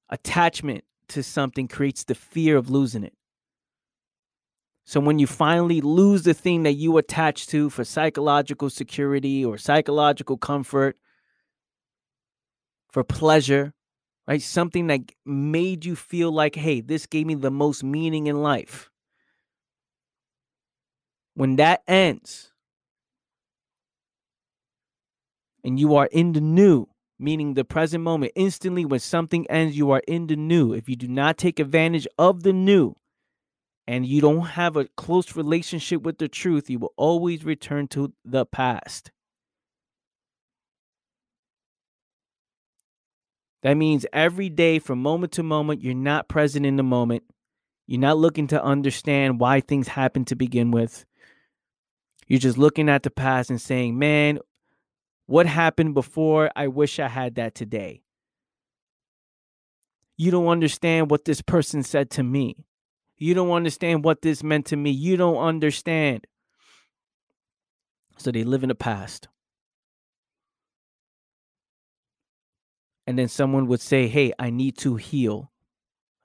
Attachment 0.09 0.83
to 1.09 1.23
something 1.23 1.67
creates 1.67 2.03
the 2.03 2.15
fear 2.15 2.57
of 2.57 2.69
losing 2.69 3.03
it. 3.03 3.14
So 4.85 4.99
when 4.99 5.17
you 5.17 5.25
finally 5.25 5.81
lose 5.81 6.23
the 6.23 6.35
thing 6.35 6.63
that 6.63 6.73
you 6.73 6.97
attach 6.97 7.47
to 7.47 7.71
for 7.71 7.83
psychological 7.83 8.69
security 8.69 9.43
or 9.43 9.57
psychological 9.57 10.37
comfort, 10.37 10.95
for 12.95 13.03
pleasure, 13.03 13.73
right? 14.25 14.41
Something 14.41 14.87
that 14.87 15.01
made 15.25 15.83
you 15.83 15.97
feel 15.97 16.31
like, 16.31 16.55
hey, 16.55 16.79
this 16.79 17.07
gave 17.07 17.25
me 17.25 17.35
the 17.35 17.51
most 17.51 17.83
meaning 17.83 18.27
in 18.27 18.41
life. 18.41 18.89
When 21.33 21.57
that 21.57 21.81
ends 21.87 22.53
and 25.61 25.77
you 25.77 25.95
are 25.95 26.07
in 26.11 26.31
the 26.31 26.39
new, 26.39 26.87
meaning 27.19 27.55
the 27.55 27.65
present 27.65 28.03
moment, 28.03 28.31
instantly 28.35 28.85
when 28.85 29.01
something 29.01 29.45
ends, 29.49 29.75
you 29.75 29.91
are 29.91 30.01
in 30.07 30.27
the 30.27 30.37
new. 30.37 30.71
If 30.71 30.87
you 30.87 30.95
do 30.95 31.09
not 31.09 31.37
take 31.37 31.59
advantage 31.59 32.07
of 32.17 32.43
the 32.43 32.53
new, 32.53 32.95
and 33.87 34.05
you 34.05 34.21
don't 34.21 34.41
have 34.41 34.75
a 34.75 34.85
close 34.85 35.35
relationship 35.35 36.01
with 36.01 36.17
the 36.17 36.27
truth, 36.27 36.69
you 36.69 36.79
will 36.79 36.93
always 36.97 37.43
return 37.43 37.87
to 37.89 38.13
the 38.23 38.45
past. 38.45 39.11
That 43.61 43.77
means 43.77 44.05
every 44.13 44.49
day, 44.49 44.77
from 44.79 45.01
moment 45.01 45.33
to 45.33 45.43
moment, 45.43 45.81
you're 45.81 45.95
not 45.95 46.27
present 46.27 46.65
in 46.65 46.75
the 46.75 46.83
moment. 46.83 47.23
You're 47.87 47.99
not 47.99 48.17
looking 48.17 48.47
to 48.47 48.63
understand 48.63 49.39
why 49.39 49.59
things 49.59 49.87
happen 49.87 50.25
to 50.25 50.35
begin 50.35 50.71
with. 50.71 51.05
You're 52.27 52.39
just 52.39 52.57
looking 52.57 52.89
at 52.89 53.03
the 53.03 53.11
past 53.11 53.49
and 53.49 53.61
saying, 53.61 53.97
man, 53.97 54.39
what 55.27 55.45
happened 55.45 55.93
before? 55.93 56.51
I 56.55 56.67
wish 56.67 56.99
I 56.99 57.07
had 57.07 57.35
that 57.35 57.55
today. 57.55 58.01
You 60.17 60.31
don't 60.31 60.47
understand 60.47 61.11
what 61.11 61.25
this 61.25 61.41
person 61.41 61.83
said 61.83 62.09
to 62.11 62.23
me. 62.23 62.65
You 63.17 63.33
don't 63.33 63.51
understand 63.51 64.03
what 64.03 64.21
this 64.21 64.43
meant 64.43 64.65
to 64.67 64.75
me. 64.75 64.91
You 64.91 65.17
don't 65.17 65.37
understand. 65.37 66.27
So 68.17 68.31
they 68.31 68.43
live 68.43 68.63
in 68.63 68.69
the 68.69 68.75
past. 68.75 69.27
And 73.07 73.17
then 73.19 73.27
someone 73.27 73.67
would 73.67 73.81
say, 73.81 74.07
Hey, 74.07 74.33
I 74.39 74.49
need 74.49 74.77
to 74.79 74.95
heal. 74.95 75.51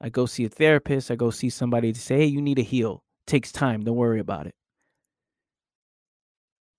I 0.00 0.08
go 0.08 0.26
see 0.26 0.44
a 0.44 0.48
therapist. 0.48 1.10
I 1.10 1.16
go 1.16 1.30
see 1.30 1.50
somebody 1.50 1.92
to 1.92 2.00
say, 2.00 2.18
Hey, 2.18 2.26
you 2.26 2.40
need 2.40 2.56
to 2.56 2.62
heal. 2.62 3.02
It 3.26 3.30
takes 3.30 3.52
time. 3.52 3.82
Don't 3.82 3.96
worry 3.96 4.20
about 4.20 4.46
it. 4.46 4.54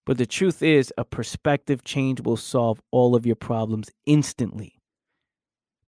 But 0.06 0.18
the 0.18 0.26
truth 0.26 0.64
is, 0.64 0.92
a 0.98 1.06
perspective 1.06 1.84
change 1.84 2.22
will 2.22 2.38
solve 2.38 2.82
all 2.92 3.16
of 3.16 3.26
your 3.26 3.36
problems 3.36 3.90
instantly. 4.06 4.82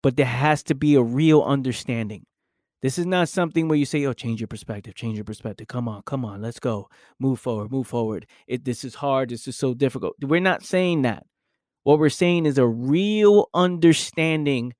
But 0.02 0.16
there 0.16 0.26
has 0.26 0.62
to 0.64 0.74
be 0.74 0.94
a 0.94 1.02
real 1.02 1.42
understanding. 1.42 2.26
This 2.82 2.98
is 2.98 3.06
not 3.06 3.28
something 3.28 3.68
where 3.68 3.78
you 3.78 3.84
say, 3.84 4.04
"Oh, 4.06 4.12
change 4.12 4.40
your 4.40 4.48
perspective, 4.48 4.94
change 4.94 5.16
your 5.16 5.24
perspective. 5.24 5.68
Come 5.68 5.88
on, 5.88 6.02
come 6.02 6.24
on, 6.24 6.42
let's 6.42 6.58
go, 6.58 6.88
move 7.18 7.38
forward, 7.38 7.70
move 7.70 7.86
forward." 7.86 8.26
It 8.48 8.64
this 8.64 8.84
is 8.84 8.96
hard. 8.96 9.30
This 9.30 9.46
is 9.46 9.56
so 9.56 9.72
difficult. 9.72 10.16
We're 10.20 10.40
not 10.40 10.64
saying 10.64 11.02
that. 11.02 11.26
What 11.84 11.98
we're 11.98 12.10
saying 12.10 12.46
is 12.46 12.58
a 12.58 12.66
real 12.66 13.48
understanding 13.54 14.74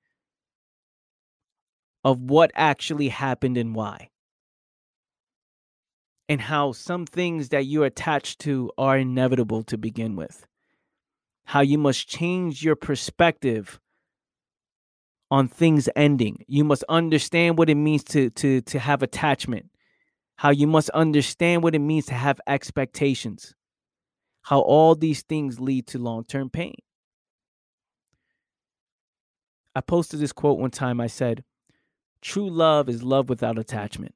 of 2.03 2.21
what 2.21 2.51
actually 2.55 3.09
happened 3.09 3.57
and 3.57 3.73
why, 3.73 4.09
and 6.27 6.41
how 6.41 6.73
some 6.73 7.05
things 7.05 7.49
that 7.49 7.65
you're 7.65 7.85
attached 7.85 8.39
to 8.39 8.69
are 8.77 8.97
inevitable 8.97 9.63
to 9.63 9.77
begin 9.77 10.15
with. 10.17 10.45
How 11.45 11.61
you 11.61 11.77
must 11.77 12.07
change 12.07 12.63
your 12.63 12.75
perspective 12.75 13.79
on 15.33 15.47
things 15.47 15.89
ending. 15.95 16.45
You 16.47 16.63
must 16.63 16.83
understand 16.87 17.57
what 17.57 17.67
it 17.67 17.75
means 17.75 18.03
to 18.05 18.29
to 18.29 18.61
to 18.61 18.77
have 18.77 19.01
attachment. 19.01 19.65
How 20.35 20.51
you 20.51 20.67
must 20.67 20.91
understand 20.91 21.63
what 21.63 21.73
it 21.73 21.79
means 21.79 22.05
to 22.05 22.13
have 22.13 22.39
expectations. 22.45 23.55
How 24.43 24.59
all 24.59 24.93
these 24.93 25.23
things 25.23 25.59
lead 25.59 25.87
to 25.87 25.97
long-term 25.97 26.51
pain. 26.51 26.75
I 29.75 29.81
posted 29.81 30.19
this 30.19 30.33
quote 30.33 30.59
one 30.59 30.69
time. 30.69 31.01
I 31.01 31.07
said, 31.07 31.43
True 32.21 32.49
love 32.49 32.87
is 32.87 33.01
love 33.01 33.27
without 33.27 33.57
attachment. 33.57 34.13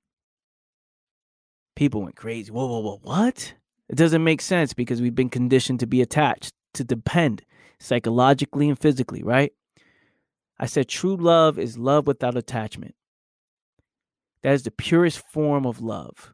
People 1.76 2.04
went 2.04 2.16
crazy. 2.16 2.52
Whoa, 2.52 2.68
whoa, 2.68 2.80
whoa, 2.80 3.00
what? 3.02 3.56
It 3.90 3.96
doesn't 3.96 4.24
make 4.24 4.42
sense 4.42 4.74
because 4.74 5.02
we've 5.02 5.16
been 5.16 5.30
conditioned 5.30 5.80
to 5.80 5.88
be 5.88 6.02
attached, 6.02 6.54
to 6.76 6.84
depend 6.84 7.44
psychologically 7.80 8.70
and 8.70 8.78
physically, 8.78 9.24
right? 9.24 9.54
I 10.60 10.66
said, 10.66 10.88
true 10.88 11.16
love 11.16 11.60
is 11.60 11.78
love 11.78 12.08
without 12.08 12.36
attachment. 12.36 12.96
That 14.44 14.54
is 14.54 14.64
the 14.64 14.72
purest 14.72 15.20
form 15.32 15.66
of 15.66 15.82
love, 15.82 16.34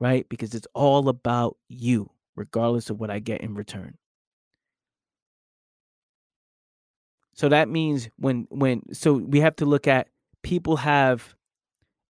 right? 0.00 0.28
Because 0.28 0.54
it's 0.54 0.66
all 0.74 1.08
about 1.08 1.56
you, 1.68 2.10
regardless 2.36 2.90
of 2.90 3.00
what 3.00 3.10
I 3.10 3.18
get 3.18 3.40
in 3.40 3.54
return. 3.54 3.96
So 7.34 7.48
that 7.48 7.68
means 7.68 8.08
when 8.16 8.46
when 8.48 8.82
so 8.94 9.14
we 9.14 9.40
have 9.40 9.56
to 9.56 9.64
look 9.64 9.88
at 9.88 10.08
people 10.42 10.76
have 10.76 11.34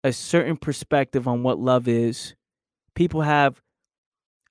a 0.03 0.11
certain 0.11 0.57
perspective 0.57 1.27
on 1.27 1.43
what 1.43 1.59
love 1.59 1.87
is. 1.87 2.35
People 2.93 3.21
have 3.21 3.61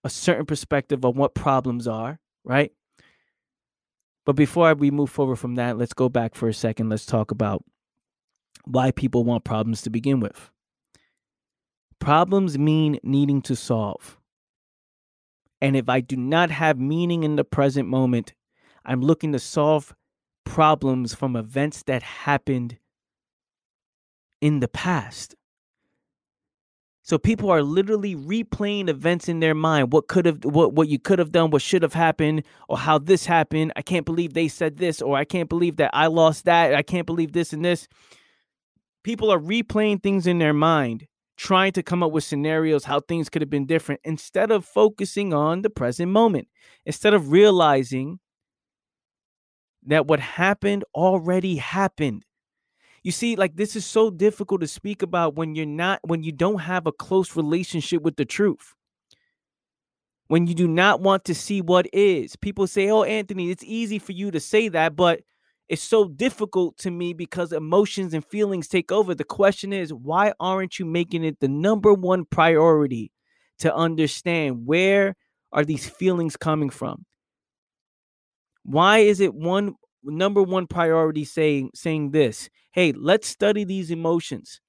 a 0.02 0.11
certain 0.11 0.47
perspective 0.47 1.04
on 1.04 1.14
what 1.14 1.35
problems 1.35 1.87
are, 1.87 2.19
right? 2.45 2.73
But 4.25 4.37
before 4.37 4.75
we 4.75 4.91
move 4.91 5.11
forward 5.11 5.37
from 5.37 5.57
that, 5.57 5.79
let's 5.79 5.95
go 5.95 6.09
back 6.09 6.35
for 6.35 6.49
a 6.49 6.55
second. 6.55 6.88
Let's 6.88 7.07
talk 7.07 7.31
about 7.31 7.64
why 8.64 8.93
people 8.93 9.25
want 9.25 9.45
problems 9.45 9.83
to 9.83 9.91
begin 9.91 10.21
with. 10.21 10.50
Problems 11.99 12.59
mean 12.59 12.99
needing 13.02 13.43
to 13.43 13.57
solve. 13.57 14.19
And 15.61 15.76
if 15.76 15.88
I 15.88 16.00
do 16.00 16.17
not 16.17 16.50
have 16.50 16.79
meaning 16.79 17.23
in 17.23 17.37
the 17.37 17.45
present 17.45 17.88
moment, 17.88 18.35
I'm 18.85 19.00
looking 19.00 19.33
to 19.33 19.38
solve 19.38 19.95
problems 20.45 21.14
from 21.14 21.37
events 21.37 21.85
that 21.85 22.02
happened 22.02 22.79
in 24.41 24.61
the 24.61 24.69
past. 24.69 25.37
So 27.04 27.18
people 27.18 27.50
are 27.50 27.62
literally 27.62 28.14
replaying 28.14 28.88
events 28.88 29.28
in 29.28 29.40
their 29.40 29.54
mind. 29.54 29.92
What 29.92 30.06
could 30.06 30.25
have 30.25 30.44
what 30.44 30.73
what 30.73 30.88
you 30.88 31.00
could 31.00 31.18
have 31.18 31.32
done, 31.32 31.50
what 31.50 31.62
should 31.62 31.82
have 31.82 31.94
happened, 31.94 32.44
or 32.68 32.78
how 32.78 32.99
this 32.99 33.26
happened. 33.26 33.73
I 33.75 33.82
can't 33.82 34.06
believe 34.06 34.35
they 34.35 34.49
said 34.49 34.76
this, 34.76 35.02
or 35.02 35.16
I 35.16 35.25
can't 35.25 35.49
believe 35.49 35.76
that 35.76 35.90
I 35.92 36.06
lost 36.06 36.44
that. 36.44 36.75
I 36.75 36.82
can't 36.82 37.06
believe 37.06 37.32
this 37.32 37.52
and 37.52 37.64
this. 37.64 37.88
People 39.02 39.32
are 39.32 39.38
replaying 39.38 40.00
things 40.00 40.28
in 40.28 40.38
their 40.38 40.52
mind, 40.52 41.09
trying 41.37 41.73
to 41.73 41.82
come 41.82 42.04
up 42.04 42.12
with 42.12 42.23
scenarios 42.23 42.85
how 42.85 43.00
things 43.00 43.28
could 43.28 43.42
have 43.42 43.50
been 43.50 43.66
different 43.66 44.00
instead 44.04 44.52
of 44.52 44.64
focusing 44.64 45.35
on 45.35 45.62
the 45.62 45.71
present 45.71 46.12
moment. 46.12 46.47
Instead 46.87 47.14
of 47.14 47.32
realizing 47.32 48.21
that 49.85 50.06
what 50.06 50.21
happened 50.21 50.85
already 50.94 51.56
happened. 51.56 52.25
You 53.02 53.11
see, 53.12 53.37
like 53.37 53.56
this 53.56 53.75
is 53.75 53.85
so 53.85 54.11
difficult 54.11 54.61
to 54.61 54.68
speak 54.68 55.02
about 55.02 55.35
when 55.35 55.54
you're 55.54 55.66
not, 55.66 56.00
when 56.04 56.23
you 56.23 56.32
don't 56.32 56.61
have 56.61 56.87
a 56.87 56.92
close 56.92 57.35
relationship 57.37 58.02
with 58.02 58.16
the 58.16 58.25
truth. 58.25 58.75
When 60.28 60.47
you 60.47 60.54
do 60.54 60.68
not 60.68 61.00
want 61.00 61.25
to 61.26 61.35
see 61.35 61.61
what 61.61 61.87
is. 61.92 62.37
People 62.37 62.66
say, 62.66 62.88
Oh, 62.90 63.02
Anthony, 63.02 63.50
it's 63.50 63.64
easy 63.64 63.99
for 63.99 64.12
you 64.12 64.30
to 64.30 64.40
say 64.40 64.68
that, 64.68 64.97
but 64.97 65.21
it's 65.68 65.82
so 65.82 66.06
difficult 66.06 66.76
to 66.78 66.90
me 66.90 67.12
because 67.12 67.52
emotions 67.52 68.14
and 68.14 68.25
feelings 68.25 68.68
take 68.68 68.92
over. 68.92 69.14
The 69.14 69.25
question 69.25 69.73
is, 69.73 69.92
why 69.92 70.32
aren't 70.38 70.78
you 70.78 70.85
making 70.85 71.25
it 71.25 71.40
the 71.40 71.49
number 71.49 71.92
one 71.92 72.25
priority 72.25 73.11
to 73.61 73.75
understand 73.75 74.66
where 74.66 75.16
are 75.52 75.64
these 75.64 75.88
feelings 75.88 76.37
coming 76.37 76.70
from? 76.70 77.05
Why 78.64 78.98
is 78.98 79.20
it 79.20 79.35
one 79.35 79.74
number 80.05 80.42
one 80.42 80.66
priority 80.66 81.24
saying 81.24 81.70
saying 81.74 82.11
this? 82.11 82.48
Hey, 82.72 82.92
let's 82.92 83.28
study 83.28 83.64
these 83.64 83.90
emotions. 83.90 84.61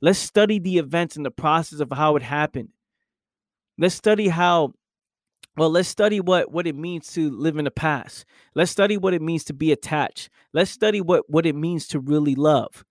Let's 0.00 0.18
study 0.18 0.58
the 0.58 0.78
events 0.78 1.16
and 1.16 1.24
the 1.24 1.30
process 1.30 1.80
of 1.80 1.90
how 1.90 2.14
it 2.16 2.22
happened. 2.22 2.68
Let's 3.78 3.94
study 3.94 4.28
how 4.28 4.74
well, 5.56 5.70
let's 5.70 5.88
study 5.88 6.20
what 6.20 6.52
what 6.52 6.66
it 6.66 6.76
means 6.76 7.12
to 7.14 7.30
live 7.30 7.56
in 7.56 7.64
the 7.64 7.70
past. 7.70 8.24
Let's 8.54 8.70
study 8.70 8.96
what 8.96 9.14
it 9.14 9.22
means 9.22 9.44
to 9.44 9.54
be 9.54 9.72
attached. 9.72 10.30
Let's 10.52 10.70
study 10.70 11.00
what 11.00 11.28
what 11.28 11.46
it 11.46 11.56
means 11.56 11.88
to 11.88 11.98
really 11.98 12.34
love. 12.34 12.84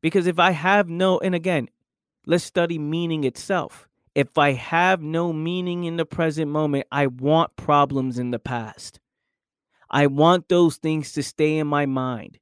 Because 0.00 0.26
if 0.26 0.38
I 0.38 0.52
have 0.52 0.88
no 0.88 1.18
and 1.18 1.34
again, 1.34 1.68
let's 2.24 2.44
study 2.44 2.78
meaning 2.78 3.24
itself. 3.24 3.88
If 4.14 4.38
I 4.38 4.52
have 4.52 5.02
no 5.02 5.32
meaning 5.32 5.84
in 5.84 5.96
the 5.96 6.06
present 6.06 6.50
moment, 6.50 6.86
I 6.92 7.08
want 7.08 7.56
problems 7.56 8.18
in 8.18 8.30
the 8.30 8.38
past. 8.38 9.00
I 9.92 10.06
want 10.06 10.48
those 10.48 10.76
things 10.76 11.12
to 11.12 11.22
stay 11.22 11.58
in 11.58 11.66
my 11.66 11.84
mind. 11.84 12.38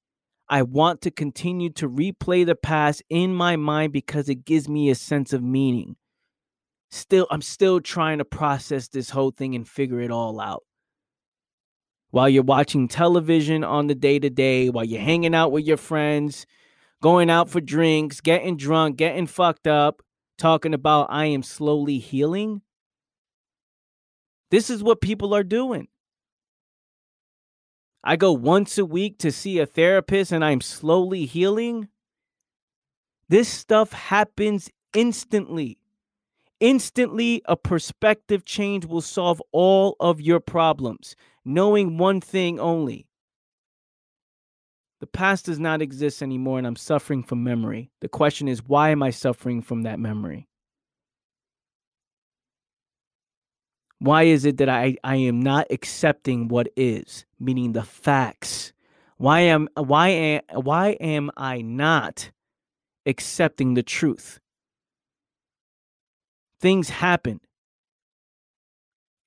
I 0.49 0.63
want 0.63 1.03
to 1.03 1.11
continue 1.11 1.71
to 1.71 1.89
replay 1.89 2.47
the 2.47 2.55
past 2.55 3.03
in 3.11 3.35
my 3.35 3.57
mind 3.57 3.93
because 3.93 4.29
it 4.29 4.45
gives 4.45 4.69
me 4.69 4.91
a 4.91 4.95
sense 4.95 5.33
of 5.33 5.43
meaning. 5.43 5.97
Still, 6.91 7.27
I'm 7.31 7.43
still 7.43 7.81
trying 7.81 8.19
to 8.19 8.25
process 8.25 8.89
this 8.89 9.11
whole 9.11 9.31
thing 9.31 9.55
and 9.55 9.69
figure 9.69 10.01
it 10.01 10.11
all 10.11 10.41
out. 10.41 10.65
While 12.11 12.29
you're 12.29 12.43
watching 12.43 12.89
television 12.89 13.63
on 13.63 13.87
the 13.87 13.95
day 13.95 14.19
to 14.19 14.31
day, 14.31 14.71
while 14.71 14.85
you're 14.85 15.01
hanging 15.01 15.35
out 15.35 15.53
with 15.53 15.65
your 15.65 15.77
friends, 15.77 16.47
going 17.01 17.31
out 17.31 17.49
for 17.49 17.61
drinks, 17.61 18.21
getting 18.21 18.57
drunk, 18.57 18.97
getting 18.97 19.29
fucked 19.29 19.69
up, 19.69 20.03
talking 20.37 20.75
about 20.75 21.07
I 21.11 21.27
am 21.27 21.45
slowly 21.45 21.99
healing. 21.99 22.63
This 24.51 24.71
is 24.71 24.83
what 24.83 25.01
people 25.01 25.33
are 25.33 25.45
doing. 25.45 25.87
I 28.03 28.17
go 28.17 28.33
once 28.33 28.79
a 28.79 28.85
week 28.85 29.19
to 29.19 29.31
see 29.31 29.59
a 29.59 29.67
therapist 29.67 30.33
and 30.33 30.45
I'm 30.45 30.61
slowly 30.61 31.27
healing. 31.27 31.89
This 33.29 33.49
stuff 33.49 33.93
happens 33.93 34.71
instantly. 34.95 35.79
Instantly, 36.61 37.43
a 37.47 37.57
perspective 37.57 38.45
change 38.45 38.85
will 38.85 39.01
solve 39.01 39.43
all 39.53 39.97
of 40.01 40.21
your 40.21 40.41
problems, 40.41 41.17
knowing 41.45 41.97
one 41.97 42.21
thing 42.21 42.61
only 42.61 43.07
the 45.01 45.07
past 45.07 45.47
does 45.47 45.59
not 45.59 45.81
exist 45.81 46.23
anymore 46.23 46.59
and 46.59 46.67
I'm 46.67 46.77
suffering 46.77 47.23
from 47.23 47.43
memory. 47.43 47.91
The 48.01 48.09
question 48.09 48.49
is, 48.49 48.63
why 48.63 48.91
am 48.91 49.03
I 49.03 49.11
suffering 49.11 49.63
from 49.63 49.83
that 49.83 49.99
memory? 49.99 50.47
Why 54.01 54.23
is 54.25 54.47
it 54.47 54.57
that 54.57 54.69
I, 54.69 54.97
I 55.05 55.17
am 55.17 55.41
not 55.41 55.67
accepting 55.71 56.49
what 56.49 56.69
is, 56.75 57.27
meaning 57.39 57.73
the 57.73 57.83
facts? 57.83 58.73
Why 59.19 59.41
am 59.41 59.69
why 59.77 60.09
am 60.09 60.41
why 60.63 60.93
am 60.93 61.31
I 61.37 61.61
not 61.61 62.31
accepting 63.05 63.75
the 63.75 63.83
truth? 63.83 64.41
Things 66.61 66.89
happen. 66.89 67.41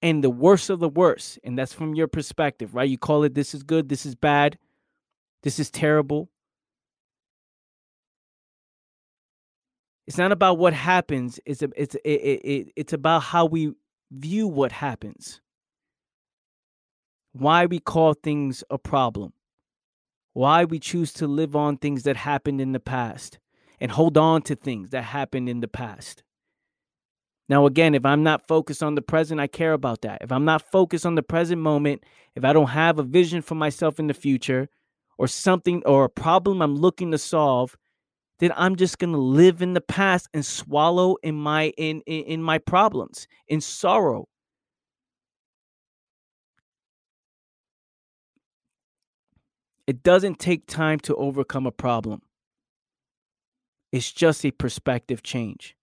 And 0.02 0.24
the 0.24 0.32
worst 0.32 0.72
of 0.72 0.80
the 0.80 0.90
worst, 0.90 1.40
and 1.44 1.58
that's 1.58 1.74
from 1.74 1.94
your 1.94 2.08
perspective, 2.08 2.74
right? 2.76 2.90
You 2.90 2.98
call 2.98 3.24
it 3.24 3.36
this 3.36 3.54
is 3.54 3.62
good, 3.62 3.90
this 3.90 4.06
is 4.06 4.16
bad. 4.16 4.58
This 5.44 5.60
is 5.60 5.70
terrible. 5.70 6.30
It's 10.08 10.18
not 10.18 10.32
about 10.32 10.58
what 10.58 10.74
happens. 10.74 11.40
It's 11.46 11.62
it's 11.76 11.96
it, 12.04 12.10
it, 12.10 12.74
it's 12.76 12.94
about 12.94 13.20
how 13.20 13.46
we 13.46 13.74
view 14.14 14.48
what 14.48 14.72
happens. 14.72 15.42
Why 17.32 17.66
we 17.66 17.80
call 17.80 18.14
things 18.14 18.64
a 18.70 18.78
problem. 18.78 19.34
Why 20.34 20.66
we 20.66 20.80
choose 20.80 21.12
to 21.14 21.28
live 21.28 21.56
on 21.56 21.78
things 21.78 22.04
that 22.04 22.16
happened 22.18 22.62
in 22.62 22.72
the 22.72 22.80
past 22.80 23.40
and 23.80 23.92
hold 23.92 24.18
on 24.18 24.44
to 24.44 24.56
things 24.56 24.92
that 24.92 25.04
happened 25.04 25.50
in 25.50 25.60
the 25.60 25.68
past. 25.68 26.24
Now, 27.50 27.66
again, 27.66 27.94
if 27.94 28.06
I'm 28.06 28.24
not 28.24 28.48
focused 28.48 28.82
on 28.82 28.96
the 28.96 29.02
present, 29.02 29.40
I 29.40 29.48
care 29.48 29.74
about 29.74 30.02
that. 30.02 30.20
If 30.22 30.32
I'm 30.32 30.46
not 30.46 30.62
focused 30.72 31.06
on 31.06 31.16
the 31.16 31.24
present 31.24 31.62
moment, 31.62 32.04
if 32.36 32.46
I 32.46 32.54
don't 32.54 32.70
have 32.70 33.00
a 33.00 33.04
vision 33.04 33.42
for 33.42 33.56
myself 33.56 34.00
in 34.00 34.08
the 34.08 34.14
future, 34.14 34.70
or 35.18 35.28
something 35.28 35.84
or 35.86 36.06
a 36.06 36.10
problem 36.10 36.62
I'm 36.62 36.76
looking 36.76 37.12
to 37.12 37.18
solve, 37.18 37.78
then 38.40 38.52
I'm 38.56 38.76
just 38.76 39.00
gonna 39.00 39.18
live 39.18 39.62
in 39.62 39.74
the 39.74 39.82
past 39.82 40.28
and 40.34 40.46
swallow 40.46 41.18
in 41.24 41.36
my 41.36 41.74
in 41.78 42.02
in, 42.06 42.24
in 42.26 42.44
my 42.44 42.58
problems, 42.58 43.28
in 43.48 43.62
sorrow. 43.62 44.28
It 49.86 50.02
doesn't 50.02 50.40
take 50.40 50.66
time 50.66 51.00
to 51.02 51.16
overcome 51.16 51.66
a 51.68 51.72
problem. 51.72 52.22
It's 53.92 54.12
just 54.12 54.46
a 54.46 54.52
perspective 54.52 55.22
change. 55.24 55.76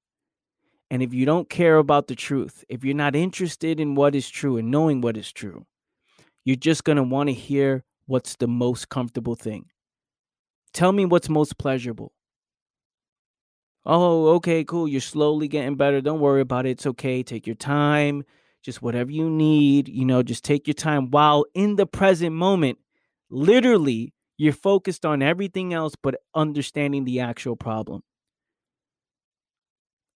And 0.90 1.02
if 1.02 1.14
you 1.14 1.24
don't 1.24 1.48
care 1.48 1.76
about 1.76 2.08
the 2.08 2.16
truth, 2.16 2.64
if 2.68 2.84
you're 2.84 2.94
not 2.94 3.14
interested 3.14 3.78
in 3.78 3.94
what 3.94 4.14
is 4.14 4.28
true 4.28 4.56
and 4.56 4.70
knowing 4.70 5.00
what 5.00 5.16
is 5.16 5.32
true, 5.32 5.66
you're 6.44 6.56
just 6.56 6.82
going 6.82 6.96
to 6.96 7.02
want 7.04 7.28
to 7.28 7.34
hear 7.34 7.84
what's 8.06 8.34
the 8.36 8.48
most 8.48 8.88
comfortable 8.88 9.36
thing. 9.36 9.66
Tell 10.72 10.90
me 10.90 11.04
what's 11.04 11.28
most 11.28 11.58
pleasurable. 11.58 12.12
Oh, 13.86 14.28
okay, 14.36 14.64
cool. 14.64 14.86
You're 14.86 15.00
slowly 15.00 15.48
getting 15.48 15.76
better. 15.76 16.00
Don't 16.00 16.20
worry 16.20 16.42
about 16.42 16.66
it. 16.66 16.70
It's 16.70 16.86
okay. 16.86 17.22
Take 17.22 17.46
your 17.46 17.56
time. 17.56 18.24
Just 18.62 18.82
whatever 18.82 19.10
you 19.10 19.30
need, 19.30 19.88
you 19.88 20.04
know, 20.04 20.22
just 20.22 20.44
take 20.44 20.66
your 20.66 20.74
time 20.74 21.10
while 21.10 21.46
in 21.54 21.76
the 21.76 21.86
present 21.86 22.34
moment, 22.36 22.78
literally, 23.30 24.12
you're 24.36 24.52
focused 24.52 25.06
on 25.06 25.22
everything 25.22 25.72
else 25.72 25.94
but 26.02 26.16
understanding 26.34 27.04
the 27.04 27.20
actual 27.20 27.56
problem. 27.56 28.02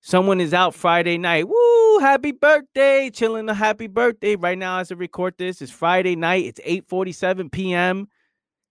Someone 0.02 0.40
is 0.40 0.52
out 0.52 0.74
Friday 0.74 1.16
night. 1.16 1.48
Woo, 1.48 1.98
happy 1.98 2.32
birthday. 2.32 3.08
Chilling 3.08 3.48
a 3.48 3.54
happy 3.54 3.86
birthday. 3.86 4.36
Right 4.36 4.58
now, 4.58 4.80
as 4.80 4.92
I 4.92 4.96
record 4.96 5.34
this, 5.38 5.62
it's 5.62 5.72
Friday 5.72 6.14
night. 6.14 6.44
It's 6.44 6.60
8:47 6.60 7.50
p.m. 7.50 8.08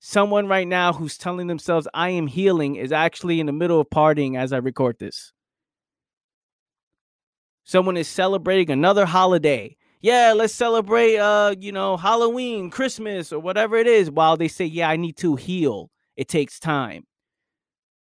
Someone 0.06 0.48
right 0.48 0.68
now 0.68 0.92
who's 0.92 1.18
telling 1.18 1.48
themselves 1.48 1.88
I 1.94 2.10
am 2.10 2.28
healing 2.28 2.76
is 2.76 2.92
actually 2.92 3.40
in 3.40 3.46
the 3.46 3.54
middle 3.54 3.80
of 3.80 3.90
partying 3.90 4.38
as 4.38 4.52
I 4.52 4.58
record 4.58 5.00
this. 5.00 5.32
Someone 7.64 7.96
is 7.96 8.10
celebrating 8.10 8.70
another 8.70 9.06
holiday. 9.06 9.78
Yeah, 10.02 10.34
let's 10.36 10.54
celebrate 10.54 11.16
uh, 11.16 11.56
you 11.58 11.72
know, 11.72 11.96
Halloween, 11.96 12.70
Christmas, 12.70 13.32
or 13.32 13.40
whatever 13.40 13.78
it 13.78 13.88
is, 13.88 14.12
while 14.12 14.36
they 14.36 14.50
say, 14.50 14.66
Yeah, 14.66 14.90
I 14.90 14.98
need 14.98 15.16
to 15.18 15.38
heal. 15.38 15.90
It 16.18 16.28
takes 16.28 16.60
time 16.60 17.06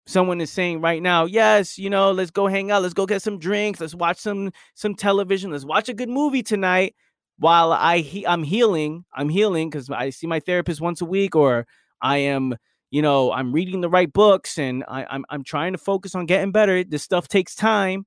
someone 0.07 0.39
is 0.39 0.49
saying 0.49 0.79
right 0.79 1.01
now 1.01 1.25
yes 1.25 1.77
you 1.77 1.89
know 1.89 2.11
let's 2.11 2.31
go 2.31 2.47
hang 2.47 2.71
out 2.71 2.81
let's 2.81 2.93
go 2.93 3.05
get 3.05 3.21
some 3.21 3.37
drinks 3.37 3.81
let's 3.81 3.93
watch 3.93 4.17
some 4.17 4.51
some 4.73 4.95
television 4.95 5.51
let's 5.51 5.65
watch 5.65 5.89
a 5.89 5.93
good 5.93 6.07
movie 6.09 6.41
tonight 6.41 6.95
while 7.39 7.71
i 7.73 7.99
he- 7.99 8.27
i'm 8.27 8.43
healing 8.43 9.05
i'm 9.15 9.29
healing 9.29 9.69
because 9.69 9.89
i 9.89 10.09
see 10.09 10.27
my 10.27 10.39
therapist 10.39 10.81
once 10.81 11.01
a 11.01 11.05
week 11.05 11.35
or 11.35 11.65
i 12.01 12.17
am 12.17 12.55
you 12.91 13.01
know 13.01 13.31
i'm 13.31 13.51
reading 13.51 13.81
the 13.81 13.89
right 13.89 14.11
books 14.13 14.57
and 14.57 14.83
I, 14.87 15.05
I'm, 15.09 15.25
I'm 15.29 15.43
trying 15.43 15.73
to 15.73 15.77
focus 15.77 16.15
on 16.15 16.25
getting 16.25 16.51
better 16.51 16.83
this 16.83 17.03
stuff 17.03 17.27
takes 17.27 17.55
time. 17.55 18.05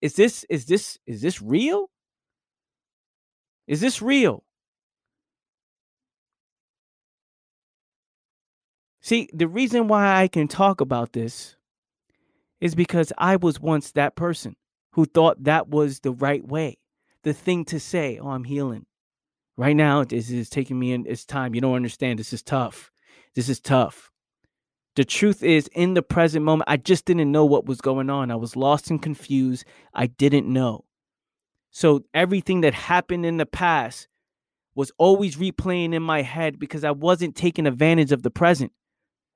Is 0.00 0.14
this 0.14 0.44
is 0.50 0.66
this 0.66 0.98
is 1.06 1.22
this 1.22 1.40
real? 1.42 1.88
Is 3.66 3.80
this 3.80 4.02
real? 4.02 4.44
See, 9.00 9.28
the 9.32 9.48
reason 9.48 9.88
why 9.88 10.20
I 10.22 10.28
can 10.28 10.48
talk 10.48 10.80
about 10.80 11.12
this 11.12 11.56
is 12.60 12.74
because 12.74 13.12
I 13.18 13.36
was 13.36 13.60
once 13.60 13.92
that 13.92 14.16
person 14.16 14.56
who 14.92 15.04
thought 15.04 15.44
that 15.44 15.68
was 15.68 16.00
the 16.00 16.12
right 16.12 16.46
way, 16.46 16.78
the 17.24 17.32
thing 17.32 17.64
to 17.66 17.80
say, 17.80 18.18
oh, 18.18 18.28
I'm 18.28 18.44
healing. 18.44 18.86
Right 19.56 19.76
now, 19.76 20.04
this 20.04 20.30
is 20.30 20.48
taking 20.48 20.78
me 20.78 20.92
in 20.92 21.06
it's 21.06 21.24
time. 21.24 21.54
You 21.54 21.60
don't 21.60 21.74
understand. 21.76 22.18
This 22.18 22.32
is 22.32 22.42
tough. 22.42 22.90
This 23.34 23.48
is 23.48 23.60
tough. 23.60 24.10
The 24.96 25.04
truth 25.04 25.42
is, 25.42 25.68
in 25.68 25.94
the 25.94 26.02
present 26.02 26.44
moment, 26.44 26.70
I 26.70 26.76
just 26.76 27.04
didn't 27.04 27.32
know 27.32 27.44
what 27.44 27.66
was 27.66 27.80
going 27.80 28.10
on. 28.10 28.30
I 28.30 28.36
was 28.36 28.54
lost 28.56 28.90
and 28.90 29.02
confused. 29.02 29.64
I 29.92 30.06
didn't 30.06 30.46
know. 30.46 30.84
So 31.70 32.04
everything 32.14 32.60
that 32.60 32.74
happened 32.74 33.26
in 33.26 33.36
the 33.36 33.46
past 33.46 34.06
was 34.76 34.92
always 34.98 35.36
replaying 35.36 35.94
in 35.94 36.02
my 36.02 36.22
head 36.22 36.58
because 36.58 36.84
I 36.84 36.92
wasn't 36.92 37.34
taking 37.34 37.66
advantage 37.66 38.12
of 38.12 38.22
the 38.22 38.30
present. 38.30 38.72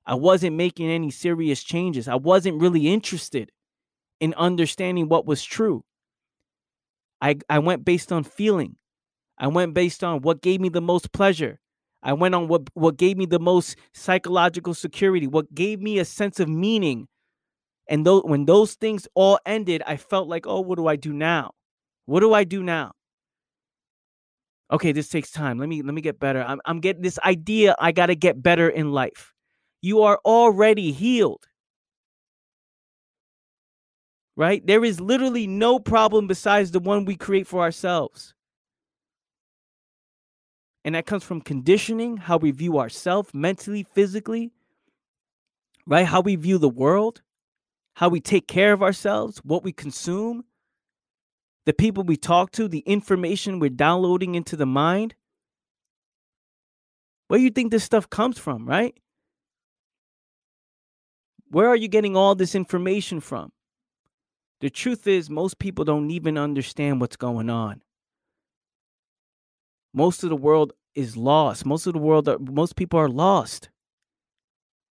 I 0.06 0.14
wasn't 0.14 0.56
making 0.56 0.88
any 0.88 1.10
serious 1.10 1.62
changes. 1.62 2.08
I 2.08 2.14
wasn't 2.14 2.60
really 2.60 2.88
interested 2.88 3.50
in 4.20 4.34
understanding 4.34 5.08
what 5.08 5.26
was 5.26 5.44
true. 5.44 5.84
I, 7.20 7.36
I 7.48 7.58
went 7.58 7.84
based 7.84 8.12
on 8.12 8.24
feeling. 8.24 8.76
I 9.38 9.48
went 9.48 9.74
based 9.74 10.02
on 10.02 10.22
what 10.22 10.42
gave 10.42 10.60
me 10.60 10.68
the 10.68 10.80
most 10.80 11.12
pleasure. 11.12 11.60
I 12.02 12.12
went 12.12 12.34
on 12.34 12.48
what, 12.48 12.62
what 12.74 12.96
gave 12.96 13.16
me 13.16 13.26
the 13.26 13.40
most 13.40 13.76
psychological 13.92 14.74
security, 14.74 15.26
what 15.26 15.52
gave 15.54 15.80
me 15.80 15.98
a 15.98 16.04
sense 16.04 16.40
of 16.40 16.48
meaning. 16.48 17.08
And 17.88 18.06
those, 18.06 18.22
when 18.24 18.44
those 18.44 18.74
things 18.74 19.08
all 19.14 19.38
ended, 19.46 19.82
I 19.86 19.96
felt 19.96 20.28
like, 20.28 20.46
oh, 20.46 20.60
what 20.60 20.76
do 20.76 20.86
I 20.86 20.96
do 20.96 21.12
now? 21.12 21.52
What 22.06 22.20
do 22.20 22.34
I 22.34 22.44
do 22.44 22.62
now? 22.62 22.92
Okay, 24.70 24.92
this 24.92 25.08
takes 25.08 25.30
time. 25.30 25.58
Let 25.58 25.68
me 25.68 25.80
let 25.80 25.94
me 25.94 26.02
get 26.02 26.20
better. 26.20 26.44
I'm 26.46 26.60
I'm 26.66 26.80
getting 26.80 27.00
this 27.00 27.18
idea 27.20 27.74
I 27.78 27.90
got 27.90 28.06
to 28.06 28.14
get 28.14 28.42
better 28.42 28.68
in 28.68 28.92
life 28.92 29.32
you 29.80 30.02
are 30.02 30.20
already 30.24 30.92
healed. 30.92 31.46
Right? 34.38 34.64
There 34.64 34.84
is 34.84 35.00
literally 35.00 35.48
no 35.48 35.80
problem 35.80 36.28
besides 36.28 36.70
the 36.70 36.78
one 36.78 37.04
we 37.04 37.16
create 37.16 37.48
for 37.48 37.60
ourselves. 37.60 38.34
And 40.84 40.94
that 40.94 41.06
comes 41.06 41.24
from 41.24 41.40
conditioning, 41.40 42.18
how 42.18 42.36
we 42.36 42.52
view 42.52 42.78
ourselves 42.78 43.34
mentally, 43.34 43.82
physically, 43.82 44.52
right? 45.88 46.06
How 46.06 46.20
we 46.20 46.36
view 46.36 46.58
the 46.58 46.68
world, 46.68 47.20
how 47.94 48.08
we 48.08 48.20
take 48.20 48.46
care 48.46 48.72
of 48.72 48.80
ourselves, 48.80 49.38
what 49.38 49.64
we 49.64 49.72
consume, 49.72 50.44
the 51.66 51.72
people 51.72 52.04
we 52.04 52.16
talk 52.16 52.52
to, 52.52 52.68
the 52.68 52.84
information 52.86 53.58
we're 53.58 53.70
downloading 53.70 54.36
into 54.36 54.54
the 54.54 54.66
mind. 54.66 55.16
Where 57.26 57.38
do 57.38 57.44
you 57.44 57.50
think 57.50 57.72
this 57.72 57.82
stuff 57.82 58.08
comes 58.08 58.38
from, 58.38 58.66
right? 58.66 58.94
Where 61.50 61.66
are 61.66 61.76
you 61.76 61.88
getting 61.88 62.16
all 62.16 62.36
this 62.36 62.54
information 62.54 63.18
from? 63.18 63.50
The 64.60 64.70
truth 64.70 65.06
is, 65.06 65.30
most 65.30 65.58
people 65.58 65.84
don't 65.84 66.10
even 66.10 66.36
understand 66.36 67.00
what's 67.00 67.16
going 67.16 67.48
on. 67.48 67.82
Most 69.94 70.24
of 70.24 70.30
the 70.30 70.36
world 70.36 70.72
is 70.94 71.16
lost. 71.16 71.64
Most 71.64 71.86
of 71.86 71.92
the 71.92 71.98
world, 72.00 72.28
are, 72.28 72.38
most 72.38 72.76
people 72.76 72.98
are 72.98 73.08
lost. 73.08 73.70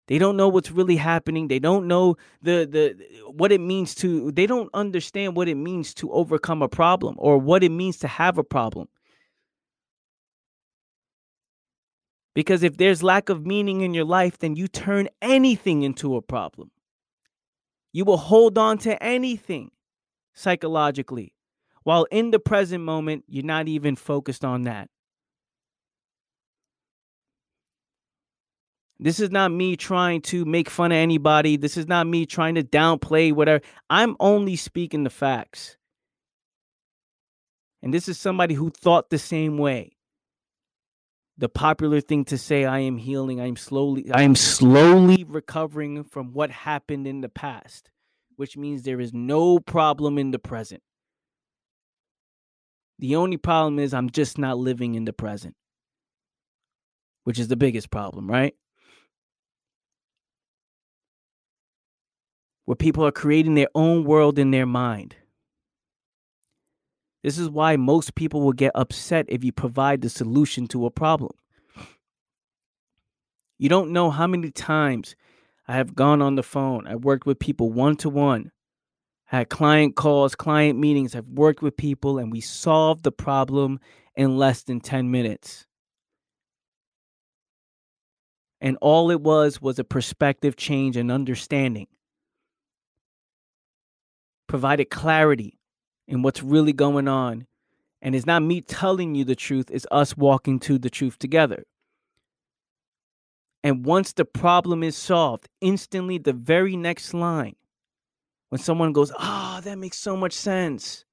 They 0.08 0.18
don't 0.18 0.38
know 0.38 0.48
what's 0.48 0.72
really 0.72 0.96
happening. 0.96 1.50
They 1.50 1.60
don't 1.60 1.88
know 1.88 2.18
the 2.42 2.68
the 2.70 3.30
what 3.30 3.52
it 3.52 3.62
means 3.62 3.94
to. 3.96 4.32
They 4.32 4.48
don't 4.48 4.70
understand 4.74 5.36
what 5.36 5.48
it 5.48 5.54
means 5.54 5.94
to 5.96 6.12
overcome 6.12 6.64
a 6.64 6.68
problem 6.68 7.14
or 7.20 7.38
what 7.38 7.64
it 7.64 7.70
means 7.70 8.00
to 8.00 8.08
have 8.08 8.40
a 8.40 8.44
problem. 8.44 8.88
Because 12.34 12.64
if 12.64 12.78
there's 12.78 13.04
lack 13.04 13.30
of 13.30 13.46
meaning 13.46 13.82
in 13.82 13.94
your 13.94 14.06
life, 14.06 14.40
then 14.40 14.56
you 14.56 14.68
turn 14.68 15.10
anything 15.22 15.84
into 15.84 16.16
a 16.16 16.22
problem. 16.24 16.72
You 17.92 18.06
will 18.06 18.18
hold 18.18 18.58
on 18.58 18.78
to 18.80 19.02
anything 19.02 19.72
psychologically, 20.34 21.34
while 21.84 22.06
in 22.12 22.32
the 22.32 22.40
present 22.40 22.84
moment, 22.84 23.26
you're 23.28 23.44
not 23.44 23.68
even 23.68 23.96
focused 23.96 24.46
on 24.46 24.64
that. 24.64 24.90
This 29.00 29.20
is 29.22 29.32
not 29.32 29.52
me 29.52 29.78
trying 29.78 30.22
to 30.24 30.44
make 30.44 30.70
fun 30.70 30.92
of 30.92 30.98
anybody. 30.98 31.56
This 31.56 31.78
is 31.78 31.88
not 31.88 32.06
me 32.06 32.26
trying 32.26 32.56
to 32.56 32.64
downplay 32.64 33.32
whatever. 33.32 33.64
I'm 33.90 34.18
only 34.20 34.58
speaking 34.58 35.06
the 35.06 35.10
facts. 35.10 35.78
And 37.82 37.94
this 37.94 38.10
is 38.10 38.20
somebody 38.20 38.56
who 38.56 38.70
thought 38.70 39.10
the 39.10 39.18
same 39.18 39.58
way 39.58 39.92
the 41.40 41.50
popular 41.50 42.02
thing 42.02 42.26
to 42.26 42.38
say 42.38 42.66
i 42.66 42.80
am 42.80 42.98
healing 42.98 43.42
i'm 43.42 43.58
slowly 43.58 44.12
i 44.14 44.24
am 44.24 44.36
slowly 44.36 45.26
recovering 45.28 46.04
from 46.04 46.34
what 46.34 46.52
happened 46.52 47.08
in 47.08 47.22
the 47.22 47.30
past 47.30 47.90
which 48.38 48.58
means 48.58 48.84
there 48.84 49.02
is 49.02 49.14
no 49.14 49.60
problem 49.60 50.18
in 50.18 50.32
the 50.32 50.40
present. 50.40 50.82
The 53.00 53.16
only 53.18 53.38
problem 53.38 53.80
is 53.80 53.94
i'm 53.94 54.10
just 54.12 54.38
not 54.38 54.58
living 54.60 54.96
in 54.96 55.06
the 55.06 55.14
present 55.14 55.56
which 57.24 57.40
is 57.40 57.48
the 57.48 57.58
biggest 57.58 57.90
problem 57.92 58.30
right? 58.30 58.56
Where 62.66 62.76
people 62.76 63.06
are 63.06 63.12
creating 63.12 63.56
their 63.56 63.70
own 63.76 64.04
world 64.04 64.40
in 64.40 64.52
their 64.52 64.68
mind 64.68 65.16
this 67.24 67.38
is 67.38 67.50
why 67.50 67.76
most 67.76 68.16
people 68.16 68.42
will 68.42 68.54
get 68.54 68.72
upset 68.76 69.26
if 69.28 69.44
you 69.44 69.52
provide 69.52 70.02
the 70.02 70.10
solution 70.10 70.68
to 70.68 70.86
a 70.86 70.92
problem. 70.92 71.32
You 73.58 73.68
don't 73.68 73.92
know 73.92 74.10
how 74.10 74.26
many 74.26 74.52
times 74.52 75.16
I 75.68 75.74
have 75.74 75.96
gone 75.96 76.22
on 76.22 76.36
the 76.36 76.44
phone. 76.44 76.88
I 76.88 76.96
worked 76.96 77.26
with 77.26 77.40
people 77.40 77.72
one 77.72 77.98
to 77.98 78.10
one, 78.10 78.52
had 79.26 79.50
client 79.50 79.98
calls, 79.98 80.34
client 80.34 80.80
meetings. 80.80 81.14
I've 81.14 81.28
worked 81.28 81.62
with 81.62 81.76
people 81.76 82.18
and 82.18 82.32
we 82.32 82.40
solved 82.40 83.04
the 83.04 83.12
problem 83.12 83.80
in 84.16 84.38
less 84.38 84.64
than 84.64 84.80
10 84.80 85.12
minutes. 85.12 85.66
And 88.62 88.78
all 88.82 89.12
it 89.12 89.22
was 89.22 89.62
was 89.62 89.78
a 89.78 89.84
perspective 89.84 90.56
change 90.56 90.98
and 90.98 91.12
understanding. 91.12 91.88
Provided 94.48 94.90
clarity 94.90 95.59
and 96.10 96.24
what's 96.24 96.44
really 96.44 96.74
going 96.74 97.08
on. 97.08 97.46
And 98.02 98.16
it's 98.16 98.26
not 98.26 98.42
me 98.42 98.62
telling 98.62 99.16
you 99.16 99.24
the 99.24 99.36
truth, 99.36 99.70
it's 99.72 99.86
us 99.92 100.18
walking 100.18 100.60
to 100.62 100.78
the 100.78 100.90
truth 100.90 101.20
together. 101.20 101.66
And 103.64 103.86
once 103.86 104.14
the 104.14 104.26
problem 104.26 104.84
is 104.84 104.96
solved, 104.96 105.50
instantly 105.62 106.18
the 106.18 106.34
very 106.34 106.76
next 106.78 107.14
line, 107.14 107.56
when 108.50 108.60
someone 108.60 108.94
goes, 108.94 109.12
Ah, 109.20 109.58
oh, 109.58 109.62
that 109.62 109.78
makes 109.78 109.98
so 109.98 110.16
much 110.16 110.34
sense. 110.34 111.06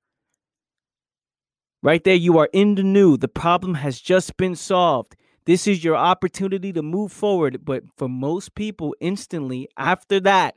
Right 1.83 2.03
there, 2.03 2.15
you 2.15 2.39
are 2.39 2.49
in 2.53 2.77
the 2.77 2.83
new. 2.83 3.17
The 3.17 3.29
problem 3.29 3.75
has 3.75 4.01
just 4.01 4.37
been 4.37 4.57
solved. 4.57 5.17
This 5.45 5.67
is 5.67 5.85
your 5.85 5.97
opportunity 5.97 6.73
to 6.73 6.83
move 6.83 7.13
forward. 7.13 7.65
But 7.65 7.85
for 7.97 8.09
most 8.09 8.55
people, 8.55 8.95
instantly 9.01 9.69
after 9.77 10.19
that, 10.21 10.57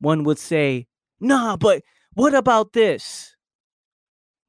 one 0.00 0.24
would 0.24 0.38
say, 0.38 0.86
nah, 1.20 1.56
but 1.56 1.82
what 2.14 2.34
about 2.34 2.72
this? 2.72 3.29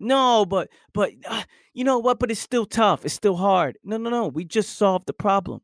No, 0.02 0.46
but 0.46 0.70
but 0.94 1.12
uh, 1.28 1.44
you 1.74 1.84
know 1.84 2.00
what? 2.00 2.20
But 2.20 2.32
it's 2.32 2.40
still 2.40 2.66
tough. 2.66 3.06
It's 3.06 3.14
still 3.14 3.38
hard. 3.38 3.78
No, 3.84 3.98
no, 3.98 4.10
no. 4.10 4.28
We 4.28 4.44
just 4.44 4.78
solved 4.78 5.06
the 5.08 5.14
problem. 5.14 5.62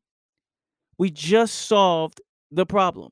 We 0.97 1.09
just 1.09 1.55
solved 1.55 2.21
the 2.51 2.65
problem. 2.65 3.09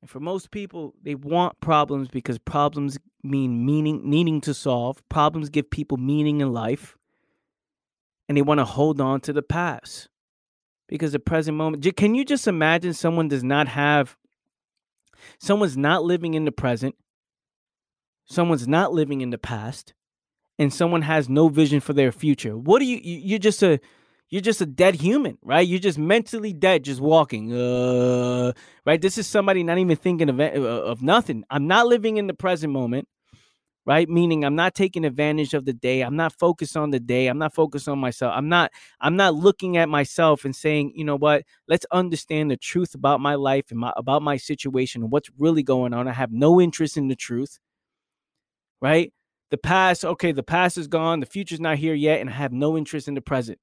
And 0.00 0.10
for 0.10 0.20
most 0.20 0.50
people, 0.50 0.94
they 1.02 1.14
want 1.14 1.60
problems 1.60 2.08
because 2.08 2.38
problems 2.38 2.98
mean 3.22 3.66
meaning, 3.66 4.08
needing 4.08 4.40
to 4.42 4.54
solve. 4.54 5.06
Problems 5.08 5.48
give 5.50 5.70
people 5.70 5.96
meaning 5.96 6.40
in 6.40 6.52
life. 6.52 6.96
And 8.28 8.38
they 8.38 8.42
want 8.42 8.58
to 8.58 8.64
hold 8.64 9.00
on 9.00 9.20
to 9.22 9.32
the 9.32 9.42
past 9.42 10.08
because 10.88 11.12
the 11.12 11.18
present 11.18 11.56
moment. 11.56 11.84
Can 11.96 12.14
you 12.14 12.24
just 12.24 12.46
imagine 12.46 12.94
someone 12.94 13.28
does 13.28 13.44
not 13.44 13.68
have, 13.68 14.16
someone's 15.38 15.76
not 15.76 16.04
living 16.04 16.34
in 16.34 16.44
the 16.44 16.52
present, 16.52 16.94
someone's 18.26 18.68
not 18.68 18.92
living 18.92 19.20
in 19.20 19.30
the 19.30 19.38
past, 19.38 19.94
and 20.58 20.72
someone 20.72 21.02
has 21.02 21.28
no 21.28 21.48
vision 21.48 21.80
for 21.80 21.92
their 21.92 22.12
future? 22.12 22.56
What 22.56 22.78
do 22.80 22.84
you, 22.86 23.00
you're 23.02 23.38
just 23.38 23.62
a, 23.62 23.80
you're 24.28 24.42
just 24.42 24.60
a 24.60 24.66
dead 24.66 24.96
human, 24.96 25.38
right? 25.42 25.66
You're 25.66 25.78
just 25.78 25.98
mentally 25.98 26.52
dead, 26.52 26.84
just 26.84 27.00
walking. 27.00 27.52
Uh, 27.52 28.52
right? 28.84 29.00
This 29.00 29.18
is 29.18 29.26
somebody 29.26 29.62
not 29.62 29.78
even 29.78 29.96
thinking 29.96 30.28
of 30.28 30.40
uh, 30.40 30.44
of 30.44 31.02
nothing. 31.02 31.44
I'm 31.48 31.66
not 31.66 31.86
living 31.86 32.16
in 32.16 32.26
the 32.26 32.34
present 32.34 32.72
moment, 32.72 33.06
right? 33.86 34.08
Meaning 34.08 34.44
I'm 34.44 34.56
not 34.56 34.74
taking 34.74 35.04
advantage 35.04 35.54
of 35.54 35.64
the 35.64 35.72
day. 35.72 36.02
I'm 36.02 36.16
not 36.16 36.32
focused 36.38 36.76
on 36.76 36.90
the 36.90 37.00
day. 37.00 37.28
I'm 37.28 37.38
not 37.38 37.54
focused 37.54 37.88
on 37.88 37.98
myself. 38.00 38.32
I'm 38.36 38.48
not 38.48 38.72
I'm 39.00 39.16
not 39.16 39.34
looking 39.34 39.76
at 39.76 39.88
myself 39.88 40.44
and 40.44 40.54
saying, 40.54 40.92
you 40.96 41.04
know 41.04 41.16
what? 41.16 41.44
Let's 41.68 41.86
understand 41.92 42.50
the 42.50 42.56
truth 42.56 42.94
about 42.94 43.20
my 43.20 43.36
life 43.36 43.66
and 43.70 43.80
my, 43.80 43.92
about 43.96 44.22
my 44.22 44.36
situation 44.36 45.02
and 45.02 45.12
what's 45.12 45.30
really 45.38 45.62
going 45.62 45.94
on. 45.94 46.08
I 46.08 46.12
have 46.12 46.32
no 46.32 46.60
interest 46.60 46.96
in 46.96 47.08
the 47.08 47.16
truth, 47.16 47.60
right? 48.80 49.12
The 49.50 49.58
past, 49.58 50.04
okay, 50.04 50.32
the 50.32 50.42
past 50.42 50.76
is 50.78 50.88
gone. 50.88 51.20
The 51.20 51.26
future's 51.26 51.60
not 51.60 51.78
here 51.78 51.94
yet, 51.94 52.20
and 52.20 52.28
I 52.28 52.32
have 52.34 52.52
no 52.52 52.76
interest 52.76 53.08
in 53.08 53.14
the 53.14 53.20
present 53.22 53.58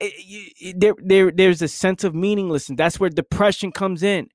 eh, 0.00 0.10
it, 0.12 0.52
it, 0.60 0.80
there, 0.80 0.94
there, 0.98 1.30
there's 1.30 1.62
a 1.62 1.68
sense 1.68 2.04
of 2.04 2.14
meaninglessness. 2.14 2.76
That's 2.76 3.00
where 3.00 3.10
depression 3.10 3.72
comes 3.72 4.02
in, 4.02 4.28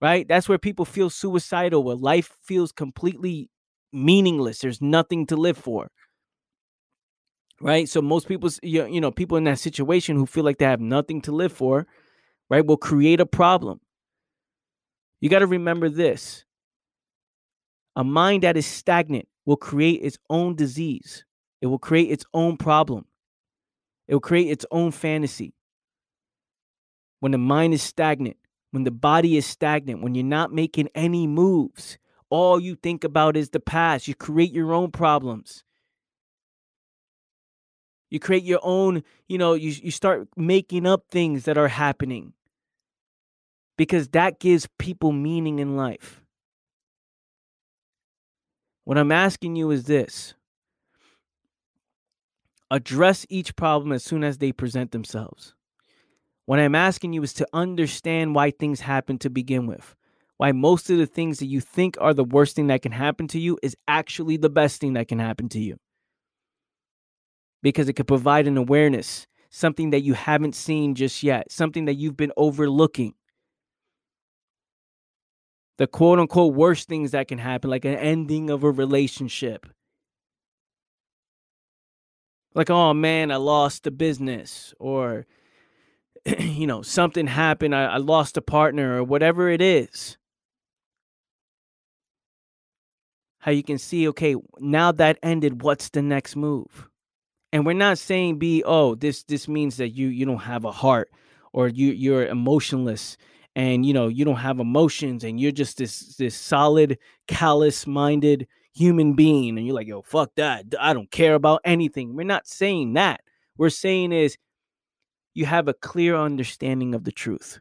right? 0.00 0.26
That's 0.28 0.48
where 0.48 0.58
people 0.58 0.84
feel 0.84 1.10
suicidal, 1.10 1.84
where 1.84 1.96
life 1.96 2.32
feels 2.44 2.72
completely 2.72 3.50
meaningless. 3.92 4.60
There's 4.60 4.80
nothing 4.82 5.26
to 5.26 5.36
live 5.36 5.56
for, 5.56 5.90
right? 7.60 7.88
So 7.88 8.02
most 8.02 8.28
people, 8.28 8.50
you 8.62 9.00
know, 9.00 9.10
people 9.10 9.36
in 9.36 9.44
that 9.44 9.58
situation 9.58 10.16
who 10.16 10.26
feel 10.26 10.44
like 10.44 10.58
they 10.58 10.64
have 10.64 10.80
nothing 10.80 11.20
to 11.22 11.32
live 11.32 11.52
for, 11.52 11.86
right, 12.50 12.64
will 12.66 12.76
create 12.76 13.20
a 13.20 13.26
problem. 13.26 13.80
You 15.20 15.28
got 15.28 15.40
to 15.40 15.46
remember 15.46 15.88
this: 15.88 16.44
a 17.96 18.04
mind 18.04 18.44
that 18.44 18.56
is 18.56 18.66
stagnant 18.66 19.28
will 19.46 19.56
create 19.56 20.00
its 20.02 20.18
own 20.30 20.54
disease. 20.54 21.24
It 21.60 21.66
will 21.66 21.78
create 21.78 22.10
its 22.10 22.24
own 22.32 22.56
problem. 22.56 23.06
It 24.06 24.14
will 24.14 24.20
create 24.20 24.50
its 24.50 24.64
own 24.70 24.92
fantasy. 24.92 25.54
When 27.20 27.32
the 27.32 27.38
mind 27.38 27.74
is 27.74 27.82
stagnant, 27.82 28.36
when 28.70 28.84
the 28.84 28.92
body 28.92 29.36
is 29.36 29.44
stagnant, 29.44 30.02
when 30.02 30.14
you're 30.14 30.24
not 30.24 30.52
making 30.52 30.88
any 30.94 31.26
moves, 31.26 31.98
all 32.30 32.60
you 32.60 32.74
think 32.74 33.04
about 33.04 33.36
is 33.36 33.50
the 33.50 33.60
past. 33.60 34.08
You 34.08 34.14
create 34.14 34.52
your 34.52 34.72
own 34.72 34.90
problems. 34.90 35.64
You 38.10 38.20
create 38.20 38.44
your 38.44 38.60
own, 38.62 39.02
you 39.28 39.36
know, 39.36 39.54
you, 39.54 39.70
you 39.70 39.90
start 39.90 40.28
making 40.36 40.86
up 40.86 41.04
things 41.10 41.44
that 41.44 41.58
are 41.58 41.68
happening 41.68 42.32
because 43.76 44.08
that 44.08 44.40
gives 44.40 44.68
people 44.78 45.12
meaning 45.12 45.58
in 45.58 45.76
life. 45.76 46.22
What 48.84 48.96
I'm 48.96 49.12
asking 49.12 49.56
you 49.56 49.70
is 49.70 49.84
this 49.84 50.34
address 52.70 53.26
each 53.28 53.56
problem 53.56 53.92
as 53.92 54.04
soon 54.04 54.24
as 54.24 54.38
they 54.38 54.52
present 54.52 54.92
themselves. 54.92 55.54
What 56.46 56.58
I'm 56.58 56.74
asking 56.74 57.12
you 57.12 57.22
is 57.22 57.34
to 57.34 57.46
understand 57.52 58.34
why 58.34 58.50
things 58.50 58.80
happen 58.80 59.18
to 59.18 59.28
begin 59.28 59.66
with. 59.66 59.94
Why 60.38 60.52
most 60.52 60.88
of 60.88 60.98
the 60.98 61.06
things 61.06 61.40
that 61.40 61.46
you 61.46 61.60
think 61.60 61.96
are 62.00 62.14
the 62.14 62.24
worst 62.24 62.56
thing 62.56 62.68
that 62.68 62.82
can 62.82 62.92
happen 62.92 63.28
to 63.28 63.38
you 63.38 63.58
is 63.62 63.76
actually 63.86 64.36
the 64.36 64.48
best 64.48 64.80
thing 64.80 64.94
that 64.94 65.08
can 65.08 65.18
happen 65.18 65.48
to 65.50 65.58
you. 65.58 65.76
Because 67.62 67.88
it 67.88 67.94
could 67.94 68.06
provide 68.06 68.46
an 68.46 68.56
awareness, 68.56 69.26
something 69.50 69.90
that 69.90 70.02
you 70.02 70.14
haven't 70.14 70.54
seen 70.54 70.94
just 70.94 71.22
yet, 71.22 71.50
something 71.52 71.84
that 71.86 71.94
you've 71.94 72.16
been 72.16 72.32
overlooking. 72.36 73.14
The 75.76 75.88
quote 75.88 76.20
unquote 76.20 76.54
worst 76.54 76.88
things 76.88 77.10
that 77.10 77.28
can 77.28 77.38
happen, 77.38 77.68
like 77.68 77.84
an 77.84 77.96
ending 77.96 78.48
of 78.48 78.62
a 78.62 78.70
relationship, 78.70 79.66
like 82.54 82.70
oh 82.70 82.92
man 82.92 83.30
i 83.30 83.36
lost 83.36 83.84
the 83.84 83.90
business 83.90 84.74
or 84.80 85.26
you 86.40 86.66
know 86.66 86.82
something 86.82 87.26
happened 87.26 87.74
I, 87.74 87.84
I 87.84 87.96
lost 87.98 88.36
a 88.36 88.42
partner 88.42 88.98
or 88.98 89.04
whatever 89.04 89.48
it 89.48 89.62
is 89.62 90.18
how 93.48 93.52
you 93.52 93.62
can 93.62 93.78
see 93.78 94.06
okay 94.06 94.36
now 94.58 94.92
that 94.92 95.18
ended 95.22 95.62
what's 95.62 95.88
the 95.88 96.02
next 96.02 96.36
move 96.36 96.86
and 97.50 97.64
we're 97.64 97.72
not 97.72 97.98
saying 97.98 98.38
be 98.38 98.62
oh 98.66 98.94
this 98.94 99.22
this 99.24 99.48
means 99.48 99.78
that 99.78 99.88
you 99.88 100.08
you 100.08 100.26
don't 100.26 100.36
have 100.36 100.66
a 100.66 100.70
heart 100.70 101.10
or 101.54 101.66
you 101.68 101.92
you're 101.92 102.26
emotionless 102.26 103.16
and 103.56 103.86
you 103.86 103.94
know 103.94 104.06
you 104.06 104.22
don't 104.24 104.36
have 104.36 104.60
emotions 104.60 105.24
and 105.24 105.40
you're 105.40 105.50
just 105.50 105.78
this 105.78 106.16
this 106.16 106.36
solid 106.36 106.98
callous 107.26 107.86
minded 107.86 108.46
human 108.78 109.14
being 109.14 109.58
and 109.58 109.66
you're 109.66 109.74
like, 109.74 109.88
yo, 109.88 110.02
fuck 110.02 110.30
that. 110.36 110.66
I 110.78 110.92
don't 110.92 111.10
care 111.10 111.34
about 111.34 111.60
anything. 111.64 112.14
We're 112.14 112.24
not 112.24 112.46
saying 112.46 112.92
that. 112.94 113.20
We're 113.56 113.70
saying 113.70 114.12
is 114.12 114.36
you 115.34 115.46
have 115.46 115.68
a 115.68 115.74
clear 115.74 116.16
understanding 116.16 116.94
of 116.94 117.04
the 117.04 117.12
truth. 117.12 117.60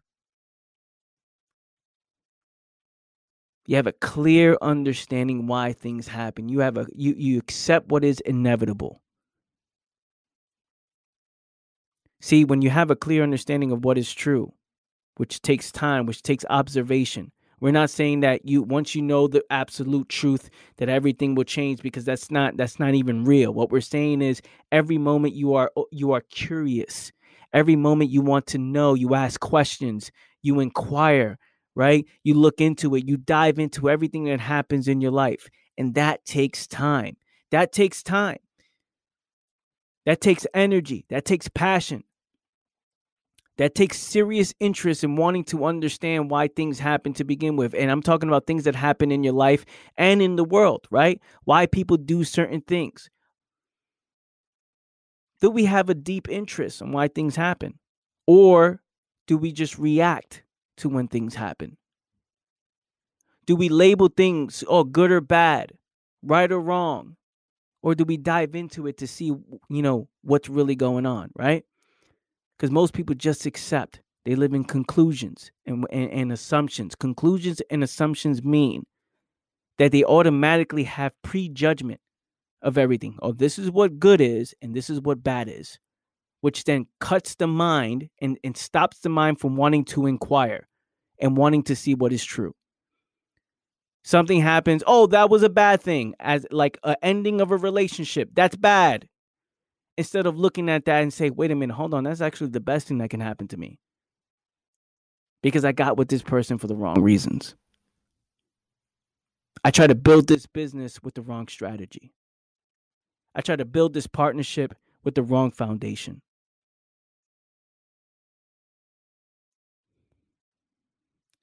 You 3.68 3.76
have 3.76 3.88
a 3.88 3.92
clear 3.92 4.58
understanding 4.62 5.46
why 5.46 5.74
things 5.74 6.08
happen. 6.08 6.50
You 6.50 6.60
have 6.60 6.78
a 6.78 6.88
you 6.96 7.14
you 7.18 7.38
accept 7.38 7.90
what 7.90 8.06
is 8.06 8.22
inevitable. 8.22 9.02
See, 12.22 12.46
when 12.46 12.62
you 12.62 12.70
have 12.70 12.90
a 12.90 12.96
clear 12.96 13.24
understanding 13.24 13.72
of 13.72 13.86
what 13.86 13.98
is 13.98 14.12
true, 14.14 14.54
which 15.18 15.42
takes 15.42 15.72
time, 15.72 16.06
which 16.06 16.24
takes 16.24 16.46
observation, 16.50 17.32
we're 17.60 17.72
not 17.72 17.90
saying 17.90 18.22
that 18.22 18.46
you 18.48 18.64
once 18.64 18.96
you 18.96 19.02
know 19.02 19.28
the 19.28 19.44
absolute 19.50 20.10
truth 20.10 20.50
that 20.78 20.90
everything 20.90 21.36
will 21.36 21.44
change 21.44 21.82
because 21.82 22.06
that's 22.06 22.32
not 22.32 22.56
that's 22.56 22.80
not 22.80 22.94
even 22.96 23.26
real. 23.26 23.54
What 23.54 23.72
we're 23.72 23.82
saying 23.82 24.22
is 24.22 24.42
every 24.72 24.98
moment 24.98 25.34
you 25.36 25.56
are 25.56 25.72
oh, 25.76 25.88
you 25.92 26.14
are 26.14 26.22
curious. 26.32 27.12
Every 27.54 27.76
moment 27.76 28.12
you 28.12 28.22
want 28.22 28.48
to 28.48 28.58
know, 28.58 28.94
you 28.94 29.16
ask 29.16 29.40
questions, 29.40 30.12
you 30.44 30.60
inquire, 30.60 31.38
right? 31.78 32.06
You 32.24 32.34
look 32.34 32.60
into 32.60 32.96
it, 32.96 33.08
you 33.08 33.16
dive 33.16 33.60
into 33.60 33.90
everything 33.90 34.26
that 34.26 34.40
happens 34.40 34.88
in 34.88 35.00
your 35.00 35.12
life. 35.12 35.48
And 35.78 35.94
that 35.96 36.26
takes 36.26 36.68
time. 36.68 37.16
That 37.52 37.72
takes 37.72 38.04
time. 38.04 38.40
That 40.06 40.20
takes 40.20 40.46
energy. 40.54 41.06
That 41.10 41.24
takes 41.24 41.48
passion 41.48 42.04
that 43.58 43.74
takes 43.74 43.98
serious 43.98 44.54
interest 44.60 45.04
in 45.04 45.16
wanting 45.16 45.44
to 45.46 45.66
understand 45.66 46.30
why 46.30 46.48
things 46.48 46.80
happen 46.80 47.14
to 47.14 47.24
begin 47.24 47.56
with. 47.56 47.74
And 47.74 47.90
I'm 47.92 48.04
talking 48.04 48.30
about 48.30 48.46
things 48.46 48.64
that 48.66 48.76
happen 48.76 49.12
in 49.12 49.24
your 49.24 49.34
life 49.34 49.66
and 49.98 50.22
in 50.22 50.36
the 50.36 50.44
world, 50.44 50.88
right? 50.92 51.20
Why 51.44 51.66
people 51.66 51.98
do 51.98 52.24
certain 52.24 52.62
things. 52.62 53.10
Do 55.42 55.50
we 55.50 55.66
have 55.66 55.90
a 55.90 55.96
deep 55.96 56.30
interest 56.30 56.82
in 56.82 56.92
why 56.92 57.08
things 57.08 57.36
happen? 57.36 57.80
Or 58.28 58.82
do 59.26 59.38
we 59.38 59.52
just 59.52 59.78
react 59.78 60.44
to 60.78 60.90
when 60.90 61.08
things 61.08 61.36
happen? 61.36 61.78
Do 63.46 63.56
we 63.56 63.70
label 63.70 64.10
things, 64.10 64.64
oh, 64.68 64.84
good 64.84 65.12
or 65.12 65.22
bad, 65.22 65.74
right 66.24 66.52
or 66.52 66.60
wrong? 66.60 67.16
Or 67.82 67.96
do 67.96 68.04
we 68.04 68.18
dive 68.18 68.56
into 68.56 68.88
it 68.88 68.98
to 68.98 69.08
see, 69.08 69.28
you 69.28 69.82
know, 69.82 70.10
what's 70.24 70.50
really 70.50 70.76
going 70.76 71.06
on, 71.06 71.32
right? 71.36 71.64
because 72.58 72.72
most 72.72 72.94
people 72.94 73.16
just 73.16 73.46
accept. 73.46 74.02
They 74.26 74.36
live 74.36 74.54
in 74.54 74.66
conclusions 74.66 75.52
and, 75.66 75.86
and, 75.92 76.12
and 76.12 76.32
assumptions. 76.32 76.96
Conclusions 76.96 77.62
and 77.70 77.84
assumptions 77.84 78.44
mean 78.44 78.86
that 79.78 79.92
they 79.92 80.04
automatically 80.04 80.84
have 80.84 81.14
prejudgment 81.24 82.02
of 82.62 82.78
everything. 82.78 83.18
Oh, 83.22 83.32
this 83.32 83.60
is 83.60 83.72
what 83.72 84.00
good 84.00 84.20
is, 84.20 84.56
and 84.62 84.76
this 84.76 84.90
is 84.90 85.00
what 85.02 85.24
bad 85.24 85.48
is, 85.48 85.80
which 86.48 86.64
then 86.64 86.88
cuts 87.02 87.36
the 87.36 87.46
mind 87.46 88.08
and, 88.22 88.40
and 88.42 88.56
stops 88.56 89.00
the 89.00 89.10
mind 89.10 89.38
from 89.38 89.58
wanting 89.58 89.84
to 89.84 90.06
inquire 90.06 90.66
and 91.20 91.36
wanting 91.36 91.62
to 91.62 91.76
see 91.76 91.94
what 91.94 92.14
is 92.14 92.24
true. 92.24 92.56
Something 94.06 94.40
happens, 94.40 94.82
oh, 94.88 95.08
that 95.08 95.30
was 95.30 95.44
a 95.44 95.50
bad 95.50 95.82
thing, 95.82 96.16
as 96.22 96.46
like 96.50 96.80
an 96.86 96.96
ending 97.02 97.42
of 97.42 97.52
a 97.52 97.58
relationship. 97.58 98.30
That's 98.34 98.56
bad. 98.56 99.10
Instead 99.98 100.26
of 100.26 100.40
looking 100.40 100.70
at 100.70 100.86
that 100.86 101.02
and 101.02 101.14
say, 101.14 101.30
wait 101.30 101.52
a 101.52 101.56
minute, 101.56 101.74
hold 101.74 101.94
on, 101.94 102.06
that's 102.06 102.22
actually 102.22 102.52
the 102.52 102.62
best 102.62 102.88
thing 102.88 103.00
that 103.00 103.10
can 103.10 103.20
happen 103.20 103.50
to 103.50 103.58
me. 103.58 103.78
Because 105.44 105.66
I 105.66 105.74
got 105.74 105.98
with 105.98 106.08
this 106.08 106.24
person 106.24 106.58
for 106.58 106.68
the 106.68 106.78
wrong 106.78 107.02
reasons. 107.02 107.58
I 109.66 109.72
try 109.72 109.86
to 109.86 109.96
build 109.96 110.30
this 110.30 110.46
business 110.46 111.04
with 111.04 111.16
the 111.16 111.22
wrong 111.22 111.50
strategy. 111.50 112.14
I 113.36 113.42
try 113.42 113.58
to 113.58 113.66
build 113.66 113.94
this 113.94 114.08
partnership 114.08 114.74
with 115.04 115.16
the 115.16 115.24
wrong 115.24 115.52
foundation. 115.52 116.22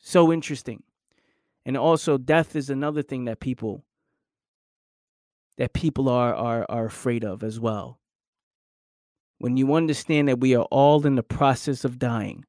So 0.07 0.31
interesting. 0.31 0.83
And 1.65 1.79
also 1.79 2.19
death 2.19 2.55
is 2.55 2.69
another 2.69 3.03
thing 3.03 3.25
that 3.25 3.41
people 3.41 3.85
that 5.57 5.73
people 5.73 6.11
are 6.11 6.35
are 6.35 6.67
are 6.69 6.85
afraid 6.85 7.25
of 7.25 7.43
as 7.43 7.59
well. 7.59 7.99
When 9.39 9.57
you 9.57 9.73
understand 9.75 10.29
that 10.29 10.41
we 10.41 10.55
are 10.55 10.67
all 10.71 11.07
in 11.07 11.15
the 11.15 11.23
process 11.23 11.87
of 11.87 11.99
dying, 11.99 12.45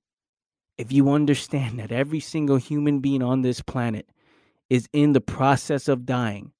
if 0.77 0.91
you 0.91 1.09
understand 1.09 1.79
that 1.79 1.93
every 1.93 2.19
single 2.19 2.57
human 2.57 2.99
being 2.99 3.23
on 3.23 3.41
this 3.41 3.61
planet 3.61 4.09
is 4.69 4.89
in 4.91 5.13
the 5.13 5.21
process 5.21 5.87
of 5.87 6.05
dying, 6.05 6.51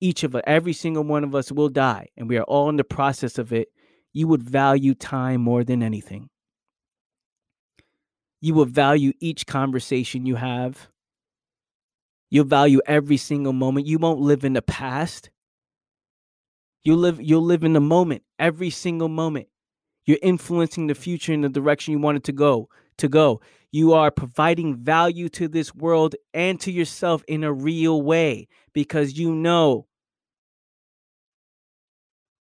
each 0.00 0.22
of 0.22 0.34
us, 0.34 0.42
every 0.46 0.74
single 0.74 1.04
one 1.04 1.24
of 1.24 1.34
us 1.34 1.50
will 1.50 1.70
die, 1.70 2.08
and 2.14 2.28
we 2.28 2.36
are 2.36 2.44
all 2.44 2.68
in 2.68 2.76
the 2.76 2.84
process 2.84 3.38
of 3.38 3.54
it, 3.54 3.68
you 4.12 4.28
would 4.28 4.42
value 4.42 4.94
time 4.94 5.40
more 5.40 5.64
than 5.64 5.82
anything. 5.82 6.28
You 8.40 8.54
will 8.54 8.64
value 8.64 9.12
each 9.20 9.46
conversation 9.46 10.26
you 10.26 10.36
have. 10.36 10.88
You'll 12.30 12.44
value 12.44 12.80
every 12.86 13.16
single 13.16 13.52
moment. 13.52 13.86
You 13.86 13.98
won't 13.98 14.20
live 14.20 14.44
in 14.44 14.52
the 14.52 14.62
past. 14.62 15.30
You 16.82 16.94
live 16.94 17.20
you'll 17.20 17.42
live 17.42 17.64
in 17.64 17.72
the 17.72 17.80
moment, 17.80 18.22
every 18.38 18.70
single 18.70 19.08
moment. 19.08 19.48
You're 20.06 20.18
influencing 20.22 20.86
the 20.86 20.94
future 20.94 21.32
in 21.32 21.42
the 21.42 21.48
direction 21.48 21.92
you 21.92 21.98
want 21.98 22.16
it 22.16 22.24
to 22.24 22.32
go, 22.32 22.68
to 22.98 23.08
go. 23.08 23.40
You 23.70 23.92
are 23.92 24.10
providing 24.10 24.76
value 24.76 25.28
to 25.30 25.48
this 25.48 25.74
world 25.74 26.14
and 26.32 26.58
to 26.60 26.72
yourself 26.72 27.22
in 27.28 27.44
a 27.44 27.52
real 27.52 28.00
way 28.00 28.48
because 28.72 29.18
you 29.18 29.34
know 29.34 29.86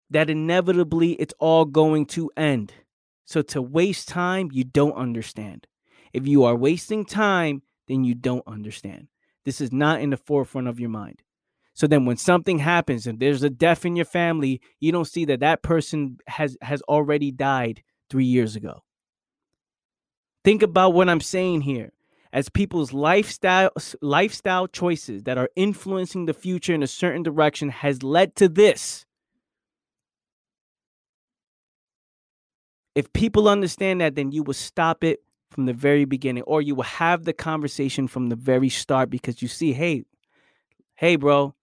that 0.09 0.29
inevitably 0.29 1.13
it's 1.13 1.33
all 1.39 1.65
going 1.65 2.05
to 2.05 2.31
end. 2.37 2.71
So 3.25 3.41
to 3.41 3.61
waste 3.61 4.07
time, 4.07 4.49
you 4.53 4.63
don't 4.63 4.93
understand. 4.93 5.67
If 6.13 6.27
you 6.27 6.43
are 6.43 6.55
wasting 6.55 7.05
time, 7.05 7.61
then 7.87 8.03
you 8.03 8.15
don't 8.15 8.47
understand. 8.47 9.07
This 9.45 9.61
is 9.61 9.71
not 9.71 10.01
in 10.01 10.09
the 10.09 10.17
forefront 10.17 10.67
of 10.67 10.79
your 10.79 10.89
mind. 10.89 11.21
So 11.73 11.87
then 11.87 12.05
when 12.05 12.17
something 12.17 12.59
happens 12.59 13.05
and 13.05 13.19
there's 13.19 13.43
a 13.43 13.49
death 13.49 13.85
in 13.85 13.95
your 13.95 14.05
family, 14.05 14.61
you 14.79 14.91
don't 14.91 15.05
see 15.05 15.25
that 15.25 15.41
that 15.41 15.61
person 15.61 16.17
has 16.27 16.57
has 16.61 16.81
already 16.83 17.31
died 17.31 17.83
3 18.09 18.25
years 18.25 18.55
ago. 18.55 18.83
Think 20.43 20.63
about 20.63 20.93
what 20.93 21.07
I'm 21.07 21.21
saying 21.21 21.61
here. 21.61 21.93
As 22.33 22.49
people's 22.49 22.93
lifestyle 22.93 23.69
lifestyle 24.01 24.67
choices 24.67 25.23
that 25.23 25.37
are 25.37 25.49
influencing 25.55 26.25
the 26.25 26.33
future 26.33 26.73
in 26.73 26.83
a 26.83 26.87
certain 26.87 27.23
direction 27.23 27.69
has 27.69 28.03
led 28.03 28.35
to 28.37 28.49
this. 28.49 29.05
If 32.95 33.13
people 33.13 33.47
understand 33.47 34.01
that, 34.01 34.15
then 34.15 34.31
you 34.31 34.41
will 34.41 34.55
stop 34.55 35.03
it 35.03 35.21
from 35.49 35.65
the 35.65 35.73
very 35.73 36.05
beginning, 36.05 36.43
or 36.43 36.61
you 36.61 36.75
will 36.75 36.83
have 36.83 37.23
the 37.23 37.33
conversation 37.33 38.07
from 38.07 38.27
the 38.27 38.35
very 38.35 38.69
start 38.69 39.09
because 39.09 39.41
you 39.41 39.47
see, 39.47 39.73
hey, 39.73 40.03
hey, 40.95 41.15
bro, 41.15 41.55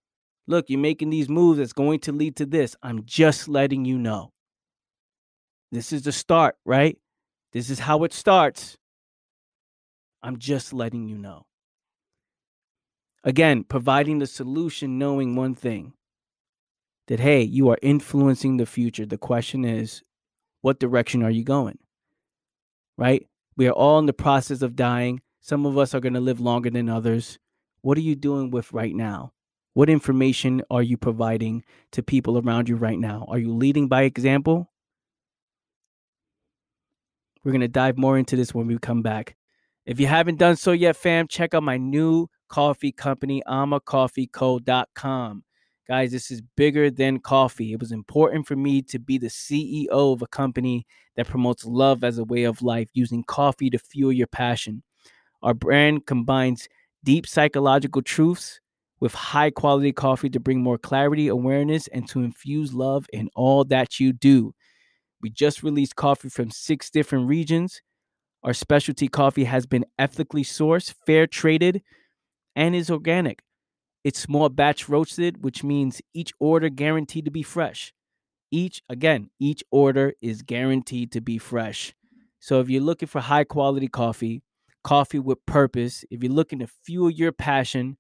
look, 0.47 0.67
you're 0.69 0.81
making 0.81 1.11
these 1.11 1.29
moves 1.29 1.59
that's 1.59 1.73
going 1.73 2.01
to 2.01 2.13
lead 2.13 2.37
to 2.37 2.47
this. 2.47 2.77
I'm 2.83 3.05
just 3.05 3.49
letting 3.49 3.85
you 3.85 3.99
know. 3.99 4.33
This 5.71 5.93
is 5.93 6.03
the 6.03 6.13
start, 6.13 6.57
right? 6.65 6.99
This 7.53 7.71
is 7.71 7.81
how 7.81 8.05
it 8.05 8.13
starts. 8.13 8.77
I'm 10.23 10.39
just 10.39 10.73
letting 10.73 11.07
you 11.09 11.19
know. 11.19 11.45
Again, 13.23 13.65
providing 13.65 14.19
the 14.19 14.27
solution, 14.27 14.99
knowing 14.99 15.35
one 15.35 15.55
thing 15.55 15.95
that, 17.09 17.21
hey, 17.21 17.43
you 17.43 17.69
are 17.71 17.79
influencing 17.83 18.57
the 18.57 18.67
future. 18.67 19.07
The 19.07 19.19
question 19.19 19.65
is, 19.65 20.03
what 20.63 20.79
direction 20.79 21.23
are 21.23 21.31
you 21.31 21.45
going? 21.45 21.79
Right? 22.97 23.27
We 23.57 23.69
are 23.69 23.73
all 23.73 23.99
in 23.99 24.07
the 24.07 24.13
process 24.13 24.63
of 24.63 24.77
dying. 24.77 25.21
Some 25.41 25.67
of 25.67 25.79
us 25.79 25.95
are 25.95 26.01
going 26.01 26.15
to 26.15 26.21
live 26.21 26.41
longer 26.41 26.71
than 26.71 26.89
others. 26.89 27.39
What 27.83 27.99
are 27.99 28.03
you 28.03 28.17
doing 28.17 28.51
with 28.51 28.73
right 28.73 28.95
now? 28.95 29.33
What 29.75 29.91
information 29.91 30.63
are 30.71 30.83
you 30.83 30.97
providing 30.97 31.65
to 31.93 32.03
people 32.03 32.39
around 32.39 32.69
you 32.69 32.77
right 32.77 32.99
now? 32.99 33.27
Are 33.29 33.39
you 33.39 33.53
leading 33.53 33.89
by 33.89 34.03
example? 34.03 34.71
We're 37.45 37.53
going 37.53 37.61
to 37.61 37.69
dive 37.69 37.99
more 37.99 38.17
into 38.17 38.37
this 38.37 38.55
when 38.55 38.67
we 38.67 38.79
come 38.79 39.03
back. 39.03 39.37
If 39.85 40.01
you 40.01 40.07
haven't 40.07 40.39
done 40.39 40.57
so 40.57 40.73
yet, 40.73 40.97
fam, 40.97 41.29
check 41.29 41.53
out 41.55 41.63
my 41.63 41.77
new 41.77 42.29
coffee 42.49 42.93
company, 42.93 43.43
amacoffeeco.com. 43.47 45.45
Guys, 45.87 46.13
this 46.13 46.31
is 46.31 46.41
bigger 46.57 46.91
than 46.91 47.19
coffee. 47.19 47.75
It 47.75 47.81
was 47.81 47.93
important 47.93 48.47
for 48.47 48.57
me 48.57 48.81
to 48.83 48.99
be 48.99 49.19
the 49.19 49.27
CEO 49.27 49.89
of 49.91 50.23
a 50.23 50.27
company 50.27 50.87
that 51.17 51.29
promotes 51.29 51.67
love 51.67 52.03
as 52.03 52.17
a 52.17 52.25
way 52.25 52.45
of 52.45 52.63
life, 52.63 52.89
using 52.95 53.23
coffee 53.23 53.69
to 53.69 53.79
fuel 53.79 54.11
your 54.11 54.27
passion. 54.27 54.83
Our 55.43 55.53
brand 55.53 56.07
combines 56.07 56.71
deep 57.05 57.27
psychological 57.27 58.01
truths 58.01 58.61
with 59.01 59.13
high 59.13 59.51
quality 59.51 59.93
coffee 59.93 60.31
to 60.31 60.41
bring 60.41 60.63
more 60.63 60.79
clarity, 60.79 61.29
awareness, 61.29 61.87
and 61.89 62.09
to 62.09 62.23
infuse 62.23 62.73
love 62.73 63.05
in 63.13 63.29
all 63.37 63.63
that 63.65 64.01
you 64.01 64.15
do. 64.15 64.55
We 65.21 65.29
just 65.29 65.63
released 65.63 65.97
coffee 65.97 66.31
from 66.31 66.51
six 66.51 66.89
different 66.89 67.29
regions. 67.29 67.83
Our 68.43 68.55
specialty 68.55 69.09
coffee 69.09 69.45
has 69.45 69.67
been 69.67 69.85
ethically 69.99 70.45
sourced, 70.45 70.95
fair 71.05 71.27
traded, 71.27 71.83
and 72.57 72.75
is 72.75 72.91
organic. 72.91 73.43
It's 74.05 74.21
small 74.21 74.49
batch 74.51 74.89
roasted, 74.89 75.43
which 75.43 75.65
means 75.65 76.01
each 76.13 76.33
order 76.39 76.69
guaranteed 76.69 77.25
to 77.25 77.31
be 77.31 77.43
fresh. 77.43 77.95
Each, 78.51 78.83
again, 78.89 79.31
each 79.41 79.65
order 79.71 80.13
is 80.21 80.43
guaranteed 80.43 81.11
to 81.13 81.23
be 81.23 81.39
fresh. 81.39 81.95
So 82.39 82.61
if 82.61 82.69
you're 82.69 82.83
looking 82.83 83.09
for 83.09 83.23
high 83.23 83.45
quality 83.45 83.89
coffee, 83.89 84.43
coffee 84.85 85.19
with 85.19 85.45
purpose, 85.47 86.05
if 86.11 86.23
you're 86.23 86.31
looking 86.31 86.59
to 86.59 86.67
fuel 86.67 87.09
your 87.11 87.33
passion 87.33 87.97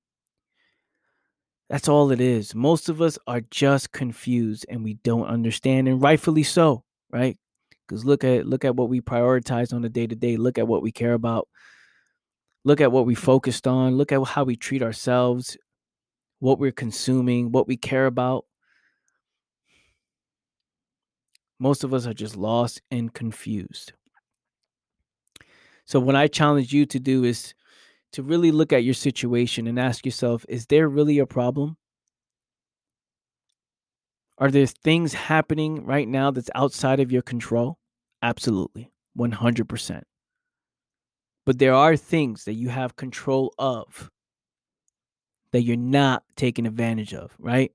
That's 1.69 1.87
all 1.87 2.11
it 2.11 2.19
is. 2.19 2.53
Most 2.53 2.89
of 2.89 3.01
us 3.01 3.17
are 3.25 3.43
just 3.49 3.93
confused 3.93 4.65
and 4.67 4.83
we 4.83 4.95
don't 4.95 5.27
understand, 5.27 5.87
and 5.87 6.01
rightfully 6.01 6.43
so, 6.43 6.83
right? 7.09 7.37
Because 7.87 8.03
look 8.03 8.25
at 8.25 8.45
look 8.45 8.65
at 8.65 8.75
what 8.75 8.89
we 8.89 8.99
prioritize 8.99 9.73
on 9.73 9.85
a 9.85 9.89
day 9.89 10.07
to 10.07 10.15
day. 10.15 10.35
Look 10.35 10.57
at 10.57 10.67
what 10.67 10.83
we 10.83 10.91
care 10.91 11.13
about. 11.13 11.47
Look 12.65 12.81
at 12.81 12.91
what 12.91 13.05
we 13.05 13.15
focused 13.15 13.65
on. 13.65 13.95
Look 13.95 14.11
at 14.11 14.21
how 14.25 14.43
we 14.43 14.57
treat 14.57 14.83
ourselves 14.83 15.55
what 16.39 16.59
we're 16.59 16.71
consuming, 16.71 17.51
what 17.51 17.67
we 17.67 17.77
care 17.77 18.05
about. 18.05 18.45
Most 21.59 21.83
of 21.83 21.93
us 21.93 22.07
are 22.07 22.13
just 22.13 22.37
lost 22.37 22.81
and 22.89 23.13
confused. 23.13 23.93
So, 25.85 25.99
what 25.99 26.15
I 26.15 26.27
challenge 26.27 26.71
you 26.71 26.85
to 26.85 26.99
do 26.99 27.23
is 27.23 27.53
to 28.13 28.23
really 28.23 28.51
look 28.51 28.71
at 28.71 28.83
your 28.83 28.93
situation 28.93 29.67
and 29.67 29.79
ask 29.79 30.05
yourself 30.05 30.45
is 30.47 30.65
there 30.67 30.87
really 30.87 31.19
a 31.19 31.25
problem? 31.25 31.77
Are 34.37 34.49
there 34.49 34.65
things 34.67 35.13
happening 35.13 35.85
right 35.85 36.07
now 36.07 36.31
that's 36.31 36.49
outside 36.55 37.01
of 37.01 37.11
your 37.11 37.21
control? 37.21 37.77
Absolutely, 38.21 38.89
100%. 39.17 40.01
But 41.45 41.59
there 41.59 41.73
are 41.73 41.97
things 41.97 42.45
that 42.45 42.53
you 42.53 42.69
have 42.69 42.95
control 42.95 43.53
of 43.57 44.09
that 45.51 45.63
you're 45.63 45.77
not 45.77 46.23
taking 46.35 46.65
advantage 46.67 47.13
of, 47.13 47.35
right? 47.39 47.71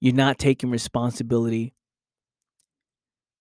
You're 0.00 0.14
not 0.14 0.38
taking 0.38 0.70
responsibility. 0.70 1.74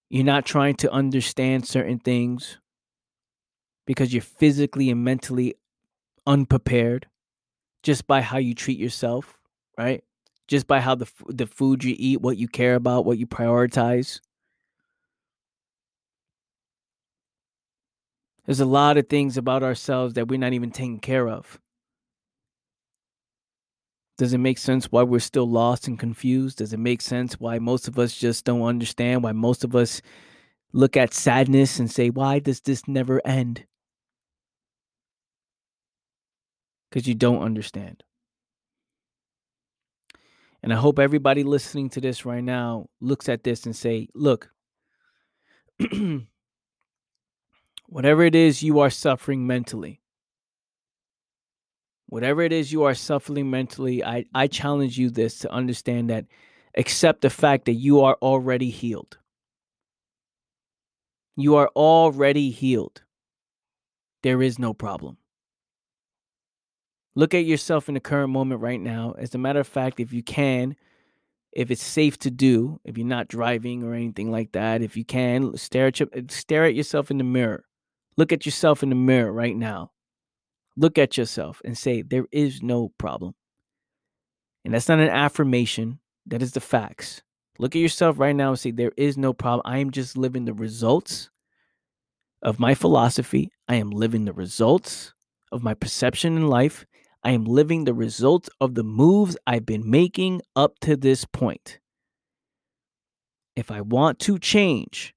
You're 0.10 0.26
not 0.26 0.46
trying 0.46 0.76
to 0.76 0.92
understand 0.92 1.68
certain 1.68 2.00
things 2.00 2.58
because 3.86 4.14
you're 4.14 4.22
physically 4.22 4.90
and 4.90 5.04
mentally 5.04 5.56
unprepared 6.28 7.08
just 7.84 8.08
by 8.08 8.22
how 8.22 8.38
you 8.38 8.54
treat 8.54 8.78
yourself, 8.78 9.40
right? 9.78 10.04
Just 10.48 10.68
by 10.68 10.82
how 10.82 10.96
the 10.96 11.10
the 11.28 11.48
food 11.48 11.84
you 11.84 11.96
eat, 11.98 12.22
what 12.22 12.38
you 12.38 12.48
care 12.48 12.76
about, 12.76 13.06
what 13.06 13.18
you 13.18 13.26
prioritize. 13.26 14.20
There's 18.46 18.60
a 18.60 18.66
lot 18.66 18.98
of 18.98 19.08
things 19.08 19.38
about 19.38 19.64
ourselves 19.64 20.16
that 20.16 20.28
we're 20.28 20.40
not 20.40 20.54
even 20.54 20.72
taking 20.72 21.00
care 21.00 21.28
of. 21.30 21.60
Does 24.22 24.34
it 24.34 24.38
make 24.38 24.60
sense 24.60 24.92
why 24.92 25.02
we're 25.02 25.20
still 25.20 25.50
lost 25.50 25.88
and 25.88 25.98
confused? 25.98 26.60
Does 26.60 26.74
it 26.74 26.80
make 26.80 27.02
sense 27.02 27.40
why 27.40 27.58
most 27.58 27.88
of 27.88 27.98
us 27.98 28.16
just 28.16 28.46
don't 28.46 28.62
understand? 28.62 29.24
Why 29.24 29.32
most 29.32 29.64
of 29.64 29.76
us 29.76 30.00
look 30.74 30.96
at 30.96 31.16
sadness 31.16 31.80
and 31.80 31.90
say, 31.90 32.12
why 32.12 32.38
does 32.38 32.62
this 32.62 32.88
never 32.88 33.20
end? 33.26 33.66
Because 36.88 37.08
you 37.08 37.16
don't 37.16 37.42
understand. 37.42 38.04
And 40.62 40.72
I 40.72 40.76
hope 40.76 41.00
everybody 41.00 41.42
listening 41.42 41.90
to 41.90 42.00
this 42.00 42.24
right 42.24 42.44
now 42.44 42.90
looks 43.00 43.28
at 43.28 43.44
this 43.44 43.66
and 43.66 43.76
say, 43.76 44.08
look, 44.14 44.52
whatever 47.88 48.22
it 48.22 48.36
is 48.36 48.62
you 48.62 48.82
are 48.82 48.92
suffering 48.92 49.48
mentally, 49.48 50.01
whatever 52.12 52.42
it 52.42 52.52
is 52.52 52.74
you 52.74 52.84
are 52.84 52.94
suffering 52.94 53.50
mentally, 53.50 54.04
I, 54.04 54.26
I 54.36 54.48
challenge 54.48 55.00
you 55.00 55.10
this 55.10 55.40
to 55.40 55.52
understand 55.52 56.10
that 56.10 56.26
accept 56.76 57.22
the 57.22 57.30
fact 57.30 57.66
that 57.66 57.74
you 57.74 58.02
are 58.02 58.18
already 58.22 58.70
healed. 58.70 59.18
You 61.38 61.56
are 61.56 61.70
already 61.74 62.52
healed. 62.52 63.02
There 64.24 64.42
is 64.42 64.60
no 64.60 64.74
problem. 64.74 65.18
Look 67.16 67.34
at 67.34 67.46
yourself 67.46 67.88
in 67.88 67.94
the 67.94 68.02
current 68.02 68.30
moment 68.30 68.60
right 68.60 68.82
now. 68.82 69.16
As 69.18 69.34
a 69.34 69.38
matter 69.38 69.62
of 69.62 69.68
fact, 69.68 70.02
if 70.02 70.12
you 70.12 70.22
can, 70.22 70.76
if 71.54 71.72
it's 71.72 71.82
safe 71.82 72.20
to 72.20 72.30
do, 72.30 72.82
if 72.84 72.98
you're 72.98 73.08
not 73.08 73.30
driving 73.30 73.84
or 73.84 73.94
anything 73.94 74.32
like 74.32 74.52
that, 74.52 74.82
if 74.82 74.98
you 74.98 75.06
can, 75.06 75.56
stare 75.56 75.88
at 75.88 76.02
your, 76.02 76.10
stare 76.28 76.66
at 76.66 76.76
yourself 76.76 77.10
in 77.10 77.18
the 77.18 77.24
mirror. 77.24 77.64
Look 78.18 78.34
at 78.34 78.46
yourself 78.46 78.84
in 78.84 78.90
the 78.90 78.96
mirror 78.96 79.32
right 79.32 79.56
now. 79.56 79.92
Look 80.78 80.98
at 80.98 81.18
yourself 81.18 81.62
and 81.66 81.78
say 81.78 82.02
there 82.02 82.26
is 82.32 82.62
no 82.62 82.92
problem. 82.98 83.36
And 84.64 84.74
that's 84.74 84.88
not 84.88 85.00
an 85.00 85.10
affirmation, 85.10 86.00
that 86.28 86.42
is 86.42 86.52
the 86.52 86.62
facts. 86.62 87.22
Look 87.60 87.76
at 87.76 87.80
yourself 87.80 88.20
right 88.20 88.36
now 88.36 88.50
and 88.50 88.60
say 88.60 88.72
there 88.72 88.94
is 88.98 89.18
no 89.18 89.34
problem. 89.34 89.62
I 89.66 89.80
am 89.80 89.92
just 89.92 90.18
living 90.18 90.46
the 90.46 90.54
results 90.54 91.30
of 92.42 92.60
my 92.60 92.74
philosophy. 92.74 93.52
I 93.68 93.76
am 93.76 93.90
living 93.90 94.26
the 94.26 94.34
results 94.34 95.14
of 95.52 95.64
my 95.64 95.74
perception 95.74 96.38
in 96.38 96.48
life. 96.48 96.86
I 97.24 97.32
am 97.32 97.46
living 97.46 97.84
the 97.84 97.94
results 97.94 98.50
of 98.60 98.74
the 98.74 98.84
moves 98.84 99.38
I've 99.46 99.66
been 99.66 99.90
making 99.90 100.42
up 100.56 100.80
to 100.80 100.96
this 100.96 101.26
point. 101.26 101.80
If 103.56 103.70
I 103.70 103.82
want 103.82 104.18
to 104.20 104.40
change, 104.40 105.14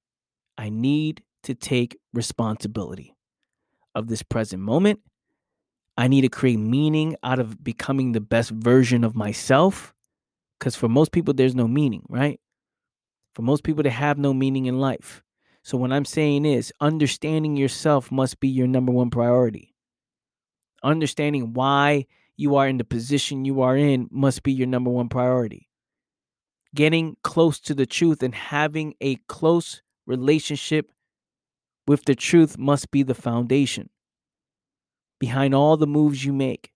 I 0.57 0.69
need 0.69 1.23
to 1.43 1.55
take 1.55 1.97
responsibility 2.13 3.15
of 3.95 4.07
this 4.07 4.21
present 4.21 4.61
moment. 4.61 4.99
I 5.97 6.07
need 6.07 6.21
to 6.21 6.29
create 6.29 6.59
meaning 6.59 7.15
out 7.23 7.39
of 7.39 7.63
becoming 7.63 8.11
the 8.11 8.21
best 8.21 8.51
version 8.51 9.03
of 9.03 9.15
myself. 9.15 9.93
Because 10.59 10.75
for 10.75 10.89
most 10.89 11.11
people, 11.11 11.33
there's 11.33 11.55
no 11.55 11.67
meaning, 11.67 12.03
right? 12.09 12.39
For 13.33 13.41
most 13.41 13.63
people, 13.63 13.83
they 13.83 13.89
have 13.89 14.17
no 14.17 14.33
meaning 14.33 14.65
in 14.65 14.79
life. 14.79 15.21
So, 15.63 15.77
what 15.77 15.91
I'm 15.91 16.05
saying 16.05 16.45
is, 16.45 16.71
understanding 16.79 17.57
yourself 17.57 18.11
must 18.11 18.39
be 18.39 18.47
your 18.47 18.67
number 18.67 18.91
one 18.91 19.09
priority 19.09 19.75
understanding 20.85 21.53
why 21.53 22.05
you 22.37 22.55
are 22.55 22.67
in 22.67 22.77
the 22.77 22.85
position 22.85 23.43
you 23.43 23.61
are 23.61 23.75
in 23.75 24.07
must 24.11 24.43
be 24.43 24.53
your 24.53 24.67
number 24.67 24.89
one 24.89 25.09
priority. 25.09 25.67
Getting 26.73 27.17
close 27.23 27.59
to 27.61 27.73
the 27.73 27.85
truth 27.85 28.21
and 28.21 28.35
having 28.35 28.93
a 29.01 29.15
close 29.27 29.81
relationship 30.05 30.91
with 31.87 32.05
the 32.05 32.15
truth 32.15 32.57
must 32.57 32.91
be 32.91 33.03
the 33.03 33.15
foundation. 33.15 33.89
Behind 35.19 35.55
all 35.55 35.77
the 35.77 35.87
moves 35.87 36.25
you 36.25 36.33
make, 36.33 36.71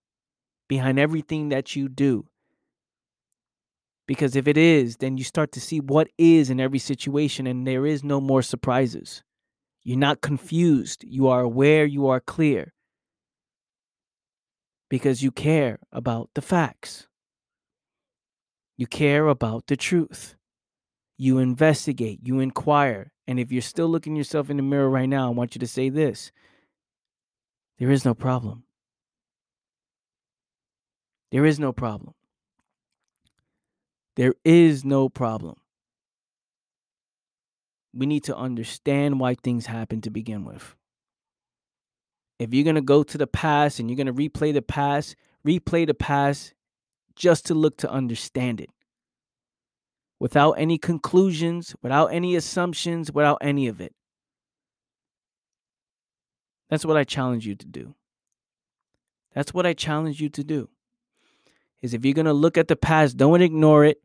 behind 0.67 0.97
everything 0.99 1.49
that 1.49 1.75
you 1.75 1.89
do. 1.89 2.27
Because 4.07 4.35
if 4.35 4.47
it 4.47 4.57
is, 4.57 4.97
then 4.97 5.17
you 5.17 5.23
start 5.23 5.51
to 5.51 5.61
see 5.61 5.79
what 5.79 6.09
is 6.17 6.49
in 6.49 6.59
every 6.59 6.79
situation, 6.79 7.45
and 7.45 7.67
there 7.67 7.85
is 7.85 8.03
no 8.03 8.19
more 8.19 8.41
surprises. 8.41 9.23
You're 9.83 9.97
not 9.97 10.21
confused. 10.21 11.03
You 11.05 11.27
are 11.27 11.41
aware, 11.41 11.85
you 11.85 12.07
are 12.07 12.19
clear 12.19 12.73
because 14.89 15.21
you 15.21 15.31
care 15.31 15.79
about 15.91 16.29
the 16.33 16.41
facts. 16.41 17.07
You 18.77 18.87
care 18.87 19.27
about 19.27 19.67
the 19.67 19.77
truth. 19.77 20.35
You 21.17 21.37
investigate, 21.37 22.19
you 22.23 22.39
inquire. 22.39 23.11
And 23.27 23.39
if 23.39 23.51
you're 23.51 23.61
still 23.61 23.87
looking 23.87 24.15
yourself 24.15 24.49
in 24.49 24.57
the 24.57 24.63
mirror 24.63 24.89
right 24.89 25.07
now, 25.07 25.27
I 25.27 25.33
want 25.33 25.53
you 25.53 25.59
to 25.59 25.67
say 25.67 25.89
this 25.89 26.31
there 27.79 27.91
is 27.91 28.05
no 28.05 28.13
problem. 28.13 28.63
There 31.31 31.45
is 31.45 31.59
no 31.59 31.71
problem. 31.71 32.13
There 34.15 34.35
is 34.43 34.83
no 34.83 35.07
problem. 35.07 35.55
We 37.93 38.05
need 38.05 38.25
to 38.25 38.35
understand 38.35 39.19
why 39.19 39.35
things 39.35 39.65
happen 39.65 40.01
to 40.01 40.09
begin 40.09 40.43
with. 40.43 40.75
If 42.37 42.53
you're 42.53 42.63
going 42.63 42.75
to 42.75 42.81
go 42.81 43.03
to 43.03 43.17
the 43.17 43.27
past 43.27 43.79
and 43.79 43.89
you're 43.89 43.97
going 43.97 44.07
to 44.07 44.13
replay 44.13 44.53
the 44.53 44.61
past, 44.61 45.15
replay 45.45 45.87
the 45.87 45.93
past 45.93 46.53
just 47.15 47.45
to 47.47 47.53
look 47.53 47.77
to 47.77 47.89
understand 47.89 48.61
it. 48.61 48.69
Without 50.19 50.53
any 50.53 50.77
conclusions, 50.77 51.75
without 51.81 52.07
any 52.07 52.35
assumptions, 52.35 53.11
without 53.11 53.37
any 53.41 53.67
of 53.67 53.79
it. 53.79 53.93
That's 56.69 56.85
what 56.85 56.97
I 56.97 57.03
challenge 57.03 57.45
you 57.45 57.55
to 57.55 57.65
do. 57.65 57.95
That's 59.33 59.53
what 59.53 59.65
I 59.65 59.73
challenge 59.73 60.21
you 60.21 60.29
to 60.29 60.43
do. 60.43 60.69
Is 61.81 61.93
if 61.93 62.03
you're 62.03 62.13
going 62.13 62.25
to 62.25 62.33
look 62.33 62.57
at 62.57 62.67
the 62.67 62.75
past, 62.75 63.17
don't 63.17 63.41
ignore 63.41 63.85
it. 63.85 64.01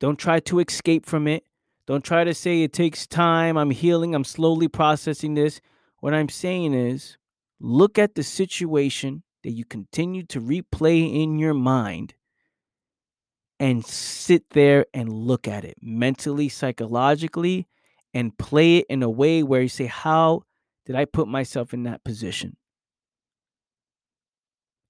Don't 0.00 0.18
try 0.18 0.40
to 0.40 0.58
escape 0.58 1.06
from 1.06 1.28
it. 1.28 1.44
Don't 1.86 2.04
try 2.04 2.24
to 2.24 2.34
say 2.34 2.62
it 2.62 2.72
takes 2.72 3.06
time. 3.06 3.56
I'm 3.56 3.70
healing. 3.70 4.14
I'm 4.14 4.24
slowly 4.24 4.68
processing 4.68 5.34
this. 5.34 5.60
What 6.00 6.14
I'm 6.14 6.28
saying 6.28 6.74
is 6.74 7.16
look 7.60 7.98
at 7.98 8.14
the 8.14 8.22
situation 8.22 9.22
that 9.42 9.52
you 9.52 9.64
continue 9.64 10.24
to 10.24 10.40
replay 10.40 11.22
in 11.22 11.38
your 11.38 11.54
mind 11.54 12.14
and 13.60 13.84
sit 13.86 14.50
there 14.50 14.86
and 14.92 15.12
look 15.12 15.46
at 15.46 15.64
it 15.64 15.76
mentally, 15.80 16.48
psychologically, 16.48 17.68
and 18.12 18.36
play 18.36 18.78
it 18.78 18.86
in 18.88 19.02
a 19.02 19.10
way 19.10 19.42
where 19.42 19.62
you 19.62 19.68
say, 19.68 19.86
How 19.86 20.42
did 20.86 20.96
I 20.96 21.04
put 21.04 21.28
myself 21.28 21.72
in 21.72 21.84
that 21.84 22.04
position? 22.04 22.56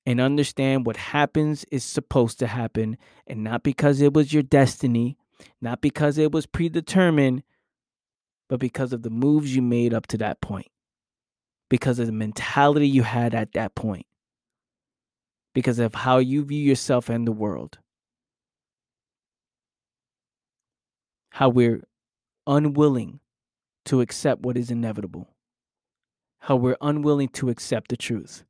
And 0.05 0.20
understand 0.20 0.84
what 0.84 0.97
happens 0.97 1.64
is 1.70 1.84
supposed 1.84 2.38
to 2.40 2.49
happen, 2.49 2.97
and 3.26 3.45
not 3.45 3.62
because 3.62 4.01
it 4.01 4.12
was 4.12 4.32
your 4.32 4.43
destiny, 4.43 5.16
not 5.61 5.80
because 5.80 6.18
it 6.18 6.32
was 6.32 6.47
predetermined, 6.47 7.45
but 8.49 8.59
because 8.59 8.93
of 8.93 9.03
the 9.03 9.11
moves 9.11 9.55
you 9.55 9.62
made 9.62 9.95
up 9.95 10.07
to 10.09 10.18
that 10.18 10.40
point 10.40 10.66
because 11.72 11.99
of 11.99 12.05
the 12.05 12.12
mentality 12.12 12.86
you 12.86 13.03
had 13.03 13.34
at 13.34 13.53
that 13.53 13.74
point, 13.74 14.05
because 15.55 15.78
of 15.78 15.95
how 15.95 16.18
you 16.18 16.45
view 16.45 16.62
yourself 16.62 17.09
and 17.09 17.26
the 17.26 17.32
world. 17.32 17.78
How 21.30 21.49
we're 21.49 21.82
unwilling 22.47 23.20
to 23.86 24.03
accept 24.03 24.43
what 24.43 24.59
is 24.59 24.70
inevitable, 24.70 25.31
how 26.43 26.57
we're 26.57 26.76
unwilling 26.80 27.28
to 27.28 27.51
accept 27.51 27.88
the 27.88 27.97
truth, 27.97 28.43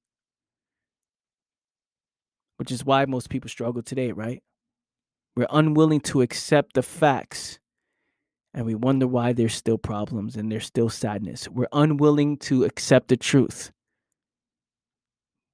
which 2.57 2.73
is 2.73 2.87
why 2.87 3.05
most 3.05 3.29
people 3.29 3.51
struggle 3.51 3.83
today, 3.83 4.13
right? 4.13 4.43
We're 5.37 5.47
unwilling 5.51 6.01
to 6.01 6.23
accept 6.23 6.73
the 6.73 6.83
facts 6.83 7.59
and 8.55 8.65
we 8.65 8.75
wonder 8.75 9.07
why 9.07 9.35
there's 9.35 9.55
still 9.55 9.77
problems 9.77 10.37
and 10.37 10.51
there's 10.51 10.65
still 10.65 10.89
sadness. 10.89 11.49
We're 11.49 11.69
unwilling 11.71 12.39
to 12.39 12.65
accept 12.65 13.09
the 13.09 13.17
truth. 13.19 13.71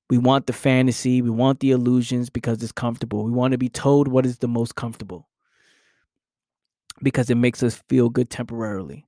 We 0.09 0.19
want 0.19 0.47
the 0.47 0.53
fantasy, 0.53 1.21
we 1.21 1.31
want 1.31 1.59
the 1.59 1.73
illusions 1.73 2.31
because 2.31 2.63
it's 2.63 2.71
comfortable. 2.71 3.25
We 3.25 3.33
want 3.33 3.51
to 3.51 3.59
be 3.59 3.69
told 3.69 4.07
what 4.07 4.25
is 4.25 4.39
the 4.39 4.49
most 4.49 4.77
comfortable 4.77 5.29
because 7.03 7.31
it 7.31 7.37
makes 7.37 7.65
us 7.65 7.83
feel 7.89 8.11
good 8.11 8.31
temporarily. 8.31 9.07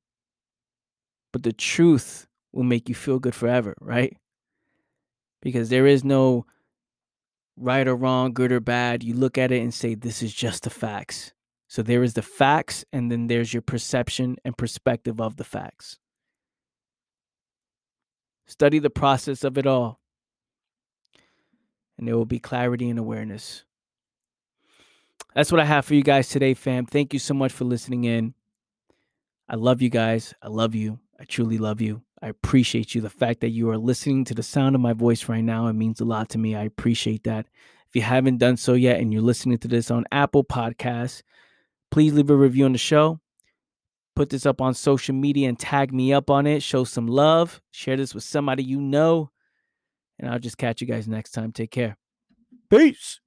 But 1.33 1.45
the 1.45 1.53
truth 1.53 2.27
will 2.53 2.65
make 2.65 2.89
you 2.89 2.95
feel 2.95 3.19
good 3.19 3.35
forever, 3.35 3.75
right? 3.81 4.17
Because 5.43 5.69
there 5.69 5.87
is 5.87 6.05
no 6.05 6.47
right 7.57 7.87
or 7.87 7.97
wrong, 7.97 8.33
good 8.33 8.53
or 8.53 8.61
bad. 8.61 9.03
You 9.03 9.15
look 9.15 9.39
at 9.39 9.53
it 9.53 9.63
and 9.63 9.73
say, 9.73 9.95
this 9.95 10.23
is 10.23 10.35
just 10.35 10.65
the 10.65 10.71
facts. 10.71 11.33
So 11.69 11.83
there 11.83 12.03
is 12.03 12.15
the 12.15 12.23
facts, 12.23 12.85
and 12.93 13.13
then 13.13 13.29
there's 13.29 13.55
your 13.55 13.63
perception 13.63 14.37
and 14.45 14.59
perspective 14.59 15.21
of 15.21 15.37
the 15.37 15.45
facts. 15.45 15.99
Study 18.49 18.81
the 18.81 18.91
process 18.91 19.45
of 19.45 19.57
it 19.57 19.67
all, 19.69 20.01
and 21.97 22.09
there 22.09 22.17
will 22.17 22.27
be 22.27 22.41
clarity 22.41 22.91
and 22.91 22.99
awareness. 22.99 23.65
that's 25.35 25.53
what 25.53 25.61
I 25.61 25.65
have 25.65 25.85
for 25.85 25.95
you 25.95 26.03
guys 26.03 26.29
today, 26.29 26.55
fam. 26.55 26.87
Thank 26.87 27.13
you 27.13 27.21
so 27.21 27.35
much 27.35 27.53
for 27.53 27.65
listening 27.65 28.03
in. 28.03 28.35
I 29.49 29.55
love 29.55 29.81
you 29.81 29.91
guys. 29.91 30.35
I 30.43 30.49
love 30.49 30.75
you. 30.75 30.99
I 31.21 31.25
truly 31.25 31.59
love 31.59 31.81
you. 31.81 32.03
I 32.23 32.29
appreciate 32.29 32.95
you. 32.95 33.01
The 33.01 33.11
fact 33.11 33.41
that 33.41 33.51
you 33.51 33.71
are 33.71 33.79
listening 33.79 34.25
to 34.27 34.35
the 34.35 34.43
sound 34.43 34.75
of 34.75 34.81
my 34.81 34.93
voice 34.93 35.29
right 35.29 35.43
now, 35.43 35.69
it 35.69 35.73
means 35.73 36.01
a 36.01 36.05
lot 36.05 36.29
to 36.31 36.39
me. 36.39 36.55
I 36.55 36.65
appreciate 36.65 37.25
that. 37.25 37.47
If 37.89 37.97
you 37.97 38.03
haven't 38.03 38.39
done 38.39 38.57
so 38.57 38.75
yet 38.75 39.01
and 39.01 39.13
you're 39.13 39.23
listening 39.23 39.59
to 39.59 39.69
this 39.69 39.91
on 39.91 40.05
Apple 40.13 40.45
Podcasts, 40.45 41.23
please 41.91 42.13
leave 42.13 42.31
a 42.31 42.37
review 42.37 42.67
on 42.67 42.73
the 42.73 42.79
show. 42.79 43.21
Put 44.15 44.29
this 44.29 44.45
up 44.45 44.61
on 44.61 44.75
social 44.75 45.15
media 45.15 45.49
and 45.49 45.59
tag 45.59 45.93
me 45.93 46.13
up 46.13 46.31
on 46.31 46.47
it. 46.47 46.63
Show 46.63 46.85
some 46.85 47.07
love. 47.07 47.61
Share 47.71 47.97
this 47.97 48.15
with 48.15 48.25
somebody 48.25 48.63
you 48.63 48.81
know. 48.81 49.31
And 50.19 50.31
I'll 50.31 50.39
just 50.39 50.59
catch 50.59 50.81
you 50.81 50.87
guys 50.87 51.09
next 51.09 51.31
time. 51.31 51.53
Take 51.53 51.71
care. 51.71 51.97
Peace. 52.69 53.21